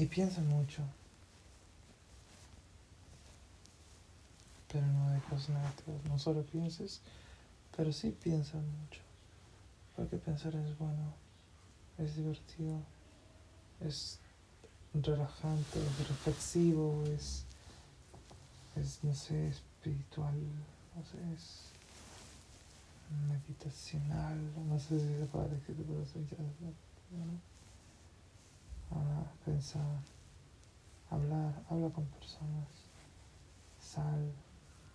Y 0.00 0.06
piensa 0.06 0.40
mucho. 0.40 0.82
Pero 4.72 4.86
no 4.86 5.10
de 5.10 5.20
cosas 5.20 5.50
negativas. 5.50 6.02
No 6.08 6.18
solo 6.18 6.42
pienses, 6.42 7.02
pero 7.76 7.92
sí 7.92 8.16
piensa 8.22 8.56
mucho. 8.56 9.02
Porque 9.94 10.16
pensar 10.16 10.56
es 10.56 10.78
bueno, 10.78 11.12
es 11.98 12.16
divertido, 12.16 12.80
es 13.80 14.18
relajante, 14.94 15.78
es 15.78 16.08
reflexivo, 16.08 17.04
es, 17.14 17.44
es 18.76 19.04
no 19.04 19.12
sé, 19.14 19.48
espiritual, 19.48 20.34
no 20.96 21.04
sé, 21.04 21.18
es 21.34 21.64
meditacional, 23.28 24.38
no 24.66 24.78
sé 24.78 24.98
si 24.98 25.18
se 25.18 25.26
puede 25.26 25.50
decir, 25.50 25.76
pero 25.76 26.06
soy 26.06 26.26
ya, 26.30 26.38
¿no? 26.38 27.49
Ahora, 28.90 29.24
pensar, 29.44 30.00
hablar, 31.10 31.62
habla 31.70 31.90
con 31.90 32.04
personas, 32.06 32.68
sal, 33.78 34.32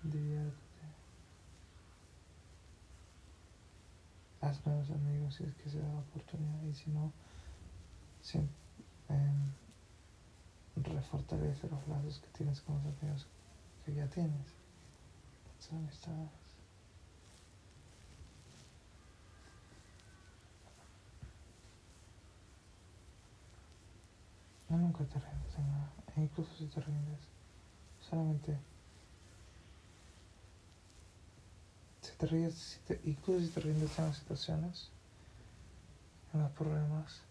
diviértete. 0.03 0.55
Haz 4.41 4.65
nuevos 4.65 4.89
amigos 4.91 5.35
si 5.35 5.43
es 5.43 5.55
que 5.55 5.69
se 5.69 5.79
da 5.79 5.87
la 5.87 5.99
oportunidad 5.99 6.63
y 6.63 6.73
si 6.73 6.89
no, 6.91 7.11
eh, 9.09 9.51
refortalece 10.75 11.69
los 11.69 11.87
lazos 11.87 12.19
que 12.19 12.27
tienes 12.37 12.61
con 12.61 12.75
los 12.75 12.85
amigos 13.01 13.27
que 13.85 13.93
ya 13.93 14.07
tienes. 14.07 14.53
No, 24.75 24.81
nunca 24.81 25.05
te 25.05 25.19
rindes 25.19 25.57
en 25.57 25.67
nada, 25.71 25.93
e 26.17 26.21
incluso 26.21 26.53
si 26.57 26.65
te 26.65 26.81
rindes, 26.81 27.19
solamente 28.09 28.57
si 32.01 32.11
te 32.17 32.25
ríes, 32.25 32.53
si 32.53 32.79
te, 32.79 32.99
incluso 33.05 33.45
si 33.45 33.51
te 33.53 33.61
rindes 33.61 33.97
en 33.97 34.05
las 34.05 34.17
situaciones, 34.17 34.89
en 36.33 36.41
los 36.41 36.51
problemas, 36.51 37.21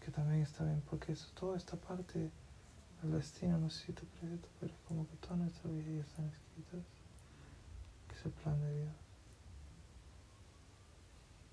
que 0.00 0.10
también 0.10 0.40
está 0.40 0.64
bien, 0.64 0.82
porque 0.88 1.12
eso, 1.12 1.26
toda 1.38 1.58
esta 1.58 1.76
parte 1.76 2.30
del 3.02 3.12
destino, 3.12 3.58
no 3.58 3.68
sé 3.68 3.86
si 3.86 3.92
tú 3.92 4.06
crees 4.18 4.40
pero 4.58 4.72
es 4.72 4.80
como 4.88 5.06
que 5.08 5.16
toda 5.16 5.36
nuestra 5.36 5.70
vida 5.70 5.92
ya 5.92 6.00
están 6.00 6.24
escritas, 6.24 6.86
que 8.08 8.14
es 8.14 8.24
el 8.24 8.32
plan 8.32 8.58
de 8.62 8.78
Dios. 8.80 8.94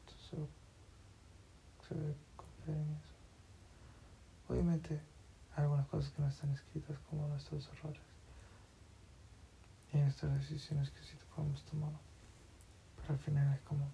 Entonces, 0.08 0.50
se 1.90 1.94
debe 1.94 2.16
confiar 2.38 2.78
en 2.78 2.90
eso. 2.92 3.13
Obviamente 4.50 5.02
algunas 5.56 5.88
cosas 5.88 6.12
que 6.12 6.22
no 6.22 6.28
están 6.28 6.52
escritas 6.52 6.98
como 7.10 7.28
nuestros 7.28 7.68
errores. 7.70 8.02
Y 9.94 9.98
en 9.98 10.08
estas 10.08 10.34
decisiones 10.34 10.90
que 10.92 11.04
sí 11.04 11.16
podemos 11.36 11.64
tomar. 11.66 11.92
Pero 12.98 13.14
al 13.14 13.20
final 13.20 13.54
es 13.54 13.62
como 13.62 13.92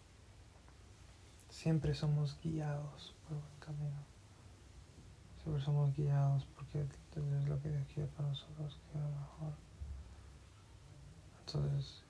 siempre 1.50 1.94
somos 1.94 2.38
guiados 2.42 3.14
por 3.28 3.38
buen 3.38 3.60
camino. 3.60 4.04
Siempre 5.44 5.64
somos 5.64 5.96
guiados 5.96 6.46
porque 6.56 6.82
es 6.82 7.48
lo 7.48 7.62
que 7.62 7.70
Dios 7.70 7.88
quiere 7.94 8.10
para 8.10 8.30
nosotros, 8.30 8.80
que 8.92 8.98
es 8.98 9.04
lo 9.04 9.10
mejor. 9.10 9.54
Entonces, 11.40 12.04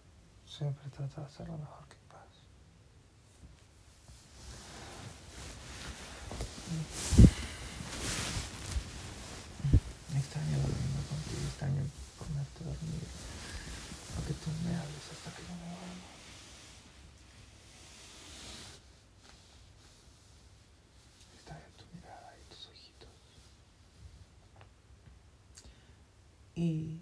siempre 0.45 0.89
trata 0.89 1.21
de 1.21 1.27
hacer 1.27 1.47
lo 1.47 1.57
mejor 1.57 1.87
que 1.87 1.95
puedas. 2.09 2.27
Extraño 10.17 10.57
dormir 10.57 11.05
contigo, 11.09 11.48
extraño 11.59 11.83
ponerte 12.17 12.63
a 12.63 12.67
dormir, 12.67 13.03
porque 14.15 14.33
tú 14.33 14.49
me 14.63 14.73
hables 14.73 15.03
hasta 15.11 15.29
que 15.35 15.43
yo 15.43 15.53
me 15.59 15.67
duermo. 15.67 16.07
Extraño 21.35 21.65
tu 21.75 21.83
mirada 21.93 22.33
y 22.39 22.49
tus 22.49 22.65
ojitos. 22.67 23.09
Y 26.55 27.01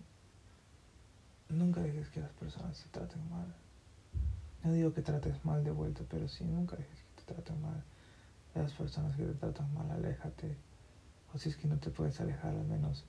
nunca 1.50 1.82
dejes 1.82 2.10
que 2.10 2.22
las 2.22 2.32
personas 2.32 2.76
se 2.78 2.90
traten 2.90 3.30
mal. 3.30 3.54
No 4.64 4.74
digo 4.74 4.92
que 4.92 5.04
trates 5.04 5.46
mal 5.46 5.64
de 5.64 5.70
vuelta, 5.70 6.02
pero 6.10 6.28
sí, 6.28 6.44
nunca 6.46 6.76
dejes 6.76 6.98
que 6.98 7.22
te 7.22 7.34
traten 7.36 7.62
mal. 7.62 7.84
Las 8.56 8.72
personas 8.72 9.16
que 9.16 9.24
te 9.24 9.34
tratan 9.36 9.72
mal, 9.76 9.92
aléjate. 9.92 10.58
O 11.32 11.38
si 11.38 11.50
es 11.50 11.58
que 11.58 11.68
no 11.68 11.78
te 11.78 11.92
puedes 11.92 12.20
alejar, 12.20 12.56
al 12.56 12.66
menos 12.66 13.06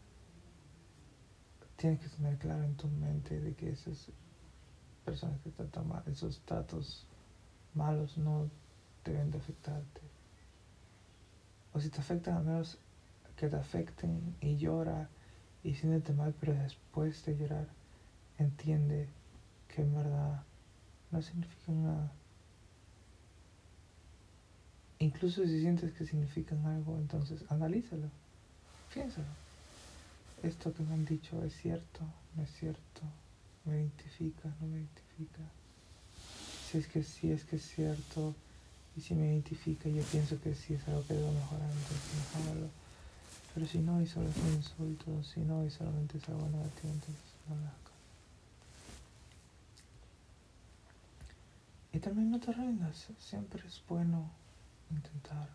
tienes 1.79 2.01
que 2.01 2.09
tener 2.09 2.37
claro 2.39 2.65
en 2.65 2.75
tu 2.75 2.89
mente 2.89 3.39
de 3.41 3.55
que 3.55 3.71
esas 3.71 4.11
personas 5.05 5.41
que 5.41 5.51
tratan 5.51 5.89
mal, 5.89 6.03
esos 6.07 6.41
tratos 6.41 7.07
malos 7.73 8.19
no 8.19 8.51
deben 9.05 9.31
de 9.31 9.39
afectarte. 9.39 10.01
O 11.73 11.79
si 11.81 11.89
te 11.89 12.01
afectan, 12.01 12.37
al 12.37 12.45
menos 12.45 12.79
que 13.37 13.49
te 13.49 13.57
afecten 13.57 14.35
y 14.41 14.57
llora 14.57 15.09
y 15.63 15.75
siéntete 15.75 16.13
mal, 16.13 16.35
pero 16.41 16.53
después 16.53 17.25
de 17.25 17.37
llorar 17.37 17.69
entiende 18.39 19.09
que 19.69 19.83
en 19.83 19.95
verdad 19.95 20.43
no 21.13 21.23
significan 21.23 21.85
nada. 21.85 22.13
Incluso 24.99 25.45
si 25.47 25.61
sientes 25.61 25.93
que 25.93 26.05
significan 26.05 26.67
algo, 26.67 26.99
entonces 26.99 27.45
analízalo, 27.49 28.11
piénsalo. 28.93 29.48
Esto 30.43 30.73
que 30.73 30.83
me 30.85 30.95
han 30.95 31.05
dicho 31.05 31.43
es 31.45 31.57
cierto, 31.57 32.01
no 32.37 32.43
es 32.43 32.51
cierto, 32.59 33.03
me 33.65 33.77
identifica, 33.77 34.49
no 34.61 34.69
me 34.69 34.79
identifica. 34.79 35.43
Si 36.71 36.79
es 36.79 36.87
que 36.87 37.03
sí 37.03 37.33
es 37.33 37.45
que 37.45 37.57
es 37.57 37.67
cierto 37.67 38.35
y 38.97 39.01
si 39.01 39.15
me 39.15 39.27
identifica, 39.27 39.89
yo 39.89 40.03
pienso 40.05 40.41
que 40.41 40.55
sí 40.55 40.75
es 40.75 40.87
algo 40.89 41.05
que 41.07 41.15
debo 41.15 41.33
mejorar, 41.33 41.69
entonces 41.69 42.35
mejorarlo. 42.35 42.69
Pero 43.55 43.67
si 43.67 43.79
no 43.79 44.01
y 44.01 44.07
solo 44.07 44.29
es 44.29 44.37
un 44.37 44.55
insulto, 44.55 45.23
si 45.25 45.41
no 45.41 45.65
y 45.65 45.71
solamente 45.71 46.19
es 46.19 46.29
algo 46.29 46.49
negativo, 46.49 46.93
entonces 46.93 47.35
no 47.49 47.57
lo 47.57 47.63
hagas. 47.63 47.79
Y 51.93 51.99
también 51.99 52.31
no 52.31 52.39
te 52.39 52.53
rindas, 52.53 53.09
siempre 53.19 53.67
es 53.67 53.83
bueno 53.89 54.31
intentar. 54.91 55.49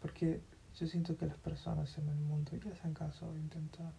Porque 0.00 0.40
yo 0.78 0.86
siento 0.86 1.16
que 1.16 1.26
las 1.26 1.38
personas 1.38 1.96
en 1.96 2.08
el 2.08 2.16
mundo 2.16 2.52
ya 2.52 2.74
se 2.74 2.86
han 2.86 2.92
cansado 2.92 3.32
de 3.32 3.40
intentar. 3.40 3.92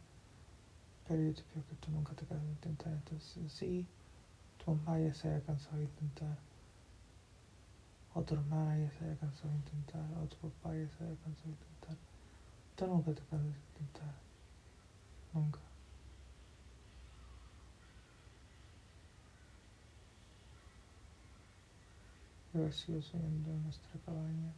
Pero 1.07 1.23
yo 1.23 1.33
te 1.33 1.41
pido 1.41 1.65
que 1.65 1.75
tú 1.75 1.91
nunca 1.91 2.13
te 2.13 2.25
canses 2.25 2.45
de 2.45 2.51
intentar. 2.51 2.93
Entonces, 2.93 3.51
sí, 3.51 3.87
tu 4.63 4.75
mamá 4.75 4.99
ya 4.99 5.13
se 5.13 5.27
haya 5.29 5.41
cansado 5.43 5.77
de 5.77 5.85
intentar. 5.85 6.37
O 8.13 8.21
tu 8.21 8.35
ya 8.35 8.91
se 8.91 9.05
haya 9.05 9.15
cansado 9.17 9.49
de 9.49 9.55
intentar. 9.55 10.05
O 10.21 10.27
tu 10.27 10.37
papá 10.37 10.75
ya 10.75 10.87
se 10.89 11.03
haya 11.03 11.15
cansado 11.15 11.45
de 11.45 11.51
intentar. 11.51 11.97
Tú 12.75 12.87
nunca 12.87 13.11
te 13.13 13.21
canses 13.23 13.53
de 13.53 13.59
intentar. 13.79 14.13
Nunca. 15.33 15.59
Yo 22.53 22.71
sigo 22.71 23.01
soñando 23.01 23.51
en 23.51 23.63
nuestra 23.63 23.99
cabaña, 24.05 24.51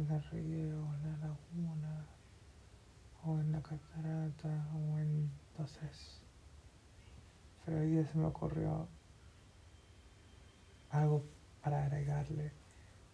en 0.00 0.10
el 0.10 0.22
río, 0.24 0.94
en 0.94 1.02
la 1.02 1.28
laguna, 1.28 2.06
o 3.24 3.38
en 3.38 3.52
la 3.52 3.60
catarata, 3.62 4.68
o 4.74 4.98
en 4.98 5.30
tres. 5.56 6.20
Pero 7.64 7.80
hoy 7.80 7.90
día 7.90 8.06
se 8.06 8.16
me 8.16 8.26
ocurrió 8.26 8.86
algo 10.90 11.22
para 11.62 11.84
agregarle, 11.84 12.52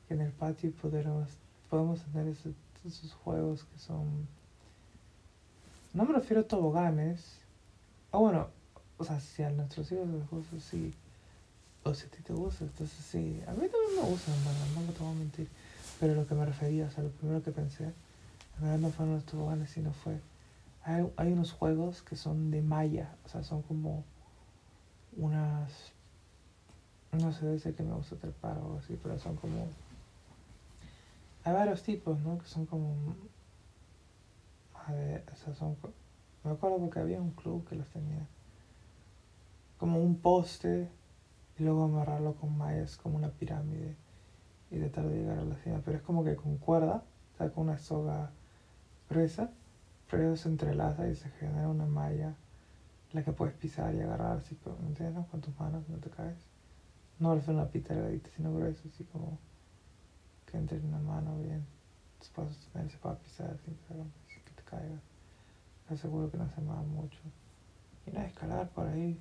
que 0.07 0.14
en 0.14 0.20
el 0.20 0.33
patio 0.33 0.73
podemos, 0.73 1.29
podemos 1.70 2.03
tener 2.03 2.29
esos, 2.29 2.55
esos 2.85 3.12
juegos 3.14 3.64
que 3.64 3.79
son... 3.79 4.29
No 5.92 6.05
me 6.05 6.12
refiero 6.12 6.42
a 6.42 6.49
toboganes, 6.49 7.38
o 8.11 8.20
bueno, 8.20 8.49
o 8.99 9.05
sea, 9.05 9.18
si 9.20 9.42
a 9.42 9.51
nuestros 9.51 9.90
hijos 9.90 10.09
les 10.09 10.29
gusta, 10.29 10.61
sí 10.61 10.94
o 11.85 11.92
si 11.92 12.07
a 12.07 12.09
ti 12.09 12.23
te 12.23 12.33
gusta, 12.33 12.64
entonces 12.64 13.05
sí, 13.05 13.42
a 13.47 13.53
mí 13.53 13.68
también 13.68 13.97
me 13.97 14.09
gusta, 14.09 14.33
no, 14.33 14.81
no 14.81 14.92
te 14.92 14.99
voy 15.01 15.12
a 15.12 15.14
mentir, 15.14 15.49
pero 16.00 16.14
lo 16.14 16.26
que 16.26 16.35
me 16.35 16.44
refería, 16.44 16.87
o 16.87 16.90
sea, 16.90 17.04
lo 17.04 17.11
primero 17.11 17.42
que 17.42 17.52
pensé, 17.52 17.85
en 17.85 18.62
verdad 18.62 18.78
no 18.78 18.90
fueron 18.90 19.14
los 19.14 19.24
toboganes, 19.24 19.70
sino 19.70 19.92
fue, 19.92 20.20
hay, 20.83 21.11
hay 21.16 21.33
unos 21.33 21.52
juegos 21.52 22.02
que 22.02 22.16
son 22.16 22.50
de 22.50 22.62
malla, 22.62 23.14
o 23.24 23.28
sea, 23.28 23.42
son 23.42 23.62
como 23.62 24.04
unas, 25.16 25.92
no 27.12 27.33
sé, 27.33 27.52
dice 27.52 27.74
que 27.74 27.83
me 27.83 27.94
gusta 27.94 28.16
trepar 28.16 28.59
o 28.59 28.78
así, 28.78 28.98
pero 29.02 29.18
son 29.18 29.37
como, 29.37 29.66
hay 31.44 31.52
varios 31.52 31.83
tipos, 31.83 32.18
¿no? 32.20 32.38
Que 32.38 32.46
son 32.46 32.66
como, 32.66 32.94
a 34.74 34.92
o 34.92 35.37
sea, 35.37 35.54
son, 35.54 35.76
me 36.42 36.50
acuerdo 36.50 36.78
porque 36.78 36.98
había 36.98 37.20
un 37.20 37.30
club 37.30 37.66
que 37.68 37.76
los 37.76 37.88
tenía, 37.88 38.26
como 39.78 40.00
un 40.00 40.16
poste, 40.16 40.88
y 41.59 41.62
luego 41.62 41.85
amarrarlo 41.85 42.35
con 42.35 42.57
mallas 42.57 42.96
como 42.96 43.16
una 43.16 43.28
pirámide 43.28 43.94
y 44.75 44.81
tratar 44.81 45.09
de 45.09 45.17
llegar 45.17 45.39
a 45.39 45.45
la 45.45 45.57
cima. 45.57 45.81
Pero 45.85 45.99
es 45.99 46.03
como 46.03 46.25
que 46.25 46.37
con 46.37 46.59
cuerda, 46.59 47.03
o 47.35 47.37
sea, 47.37 47.51
con 47.51 47.69
una 47.69 47.79
soga 47.79 48.31
presa, 49.09 49.51
pero 50.11 50.37
se 50.37 50.49
entrelaza 50.49 51.09
y 51.09 51.15
se 51.15 51.29
genera 51.31 51.69
una 51.69 51.87
malla 51.87 52.35
la 53.15 53.23
que 53.23 53.33
puedes 53.33 53.55
pisar 53.55 53.95
y 53.95 54.01
agarrar 54.01 54.39
así, 54.39 54.59
¿me 54.81 54.89
entiendes? 54.89 55.25
Con 55.27 55.41
tus 55.41 55.59
manos 55.59 55.89
no 55.89 55.99
te 55.99 56.11
caes. 56.11 56.37
No 57.21 57.31
al 57.31 57.43
una 57.47 57.67
pita 57.67 57.95
delgadita, 57.95 58.29
sino 58.35 58.53
grueso, 58.53 58.89
así 58.93 59.05
como 59.05 59.39
que 60.47 60.59
entre 60.59 60.79
en 60.79 60.87
una 60.87 60.99
mano 60.99 61.39
bien. 61.39 61.65
Después 62.19 62.49
se 62.57 62.99
puede 62.99 63.17
pisar 63.17 63.57
sin 63.65 63.75
que 63.77 64.51
te 64.51 64.63
caigas. 64.65 65.01
Te 65.87 65.95
aseguro 65.95 66.29
que 66.29 66.39
no 66.39 66.49
se 66.51 66.61
mueva 66.61 66.83
mucho. 66.83 67.21
Y 68.07 68.11
nada, 68.11 68.27
escalar 68.27 68.69
por 68.71 68.89
ahí. 68.89 69.17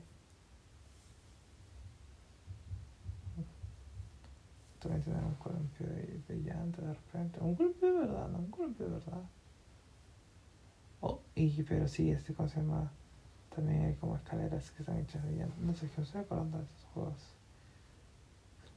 También 4.84 5.02
tener 5.02 5.24
un 5.24 5.36
columpio 5.36 5.88
de, 5.88 6.22
de 6.28 6.36
de 6.36 6.94
repente. 6.94 7.40
Un 7.40 7.56
columpio 7.56 7.94
de 7.94 8.00
verdad, 8.00 8.28
no 8.28 8.40
un 8.40 8.52
columpio 8.52 8.86
de 8.86 8.92
verdad. 8.92 9.24
Oh, 11.02 11.22
y, 11.36 11.64
pero 11.64 11.88
sí, 11.88 12.12
este, 12.12 12.34
¿cómo 12.34 12.50
se 12.50 12.58
llama? 12.62 12.92
También 13.56 13.86
hay 13.86 13.96
como 13.96 14.16
escaleras 14.16 14.72
que 14.72 14.84
están 14.84 14.98
hechas 15.00 15.24
de 15.24 15.32
llanta. 15.32 15.56
No 15.60 15.74
sé, 15.74 15.90
qué 15.96 16.02
estoy 16.02 16.22
acordando 16.22 16.58
de 16.58 16.64
esos 16.66 16.84
juegos. 16.94 17.36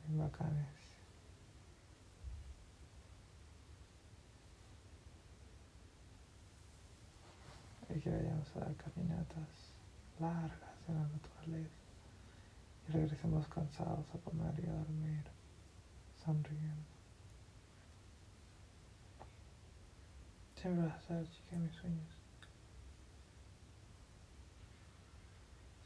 Son 0.06 0.18
bacanes. 0.18 0.66
Y 7.94 8.00
que 8.00 8.10
vayamos 8.10 8.56
a 8.56 8.60
dar 8.60 8.74
caminatas 8.76 9.72
largas 10.20 10.88
en 10.88 10.94
la 10.94 11.08
naturaleza. 11.08 11.74
Y 12.88 12.92
regresemos 12.92 13.46
cansados 13.48 14.06
a 14.14 14.18
comer 14.18 14.54
y 14.58 14.68
a 14.68 14.72
dormir 14.72 15.35
sonriendo. 16.26 16.82
Siempre 20.60 20.86
vas 20.86 20.96
a 20.96 21.00
ser 21.06 21.28
de 21.50 21.56
mis 21.58 21.74
sueños. 21.76 22.16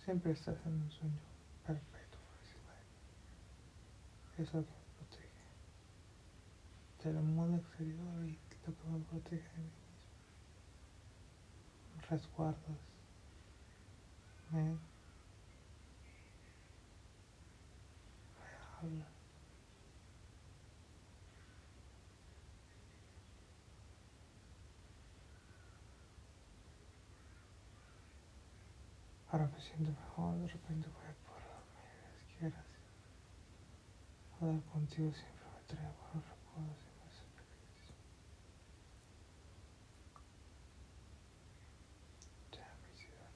Siempre 0.03 0.33
estás 0.33 0.57
en 0.65 0.73
un 0.73 0.91
sueño 0.91 1.21
perfecto, 1.67 2.17
por 4.37 4.47
lo 4.47 4.51
que 4.51 4.57
me 4.57 4.65
protege 4.97 5.29
del 7.05 7.23
mundo 7.23 7.59
exterior 7.59 8.25
y 8.25 8.39
lo 8.67 8.75
que 8.75 8.89
me 8.89 8.99
protege 9.01 9.43
de 9.43 9.59
mí 9.59 9.65
mismo. 9.65 10.09
Resguardas. 12.09 12.81
Me 14.51 14.79
habla. 18.81 19.20
Ahora 29.33 29.47
me 29.47 29.61
siento 29.61 29.93
mejor, 29.93 30.35
de 30.41 30.49
repente 30.49 30.89
voy 30.89 31.07
a 31.07 31.15
poder 31.25 31.45
dormir, 31.47 32.27
que 32.27 32.49
gracias. 32.49 32.67
Hablar 34.41 34.63
contigo 34.73 35.13
siempre 35.13 35.47
me 35.55 35.63
trae 35.69 35.93
buenos 36.01 36.29
recuerdos 36.29 36.83
y 36.83 36.91
me 36.99 37.05
hace 37.07 37.23
feliz. 37.37 37.95
Ya, 42.51 42.67
mi 42.83 42.91
ciudad. 42.99 43.31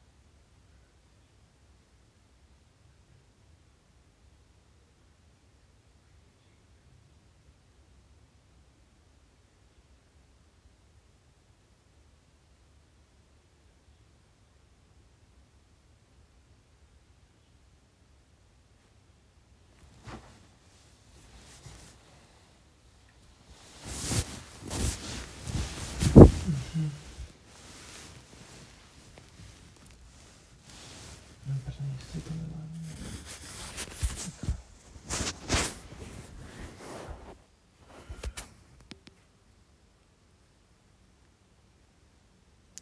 No 31.47 31.55
pasa 31.65 31.83
ni 31.85 31.95
estoy 31.95 32.21
con 32.23 32.33
el 32.41 32.47
baño. 32.47 32.65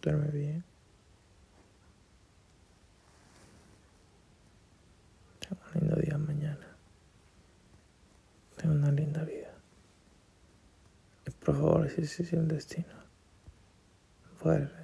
Duerme 0.02 0.28
bien. 0.32 0.64
Tengo 5.38 5.62
un 5.64 5.80
lindo 5.80 5.96
día 5.96 6.18
mañana. 6.18 6.66
Tengo 8.56 8.74
una 8.74 8.90
linda 8.90 9.22
vida. 9.24 9.54
Y 11.26 11.30
por 11.30 11.54
favor, 11.54 11.88
si 11.88 12.02
es 12.02 12.32
el 12.32 12.48
destino, 12.48 12.94
vuelve. 14.42 14.81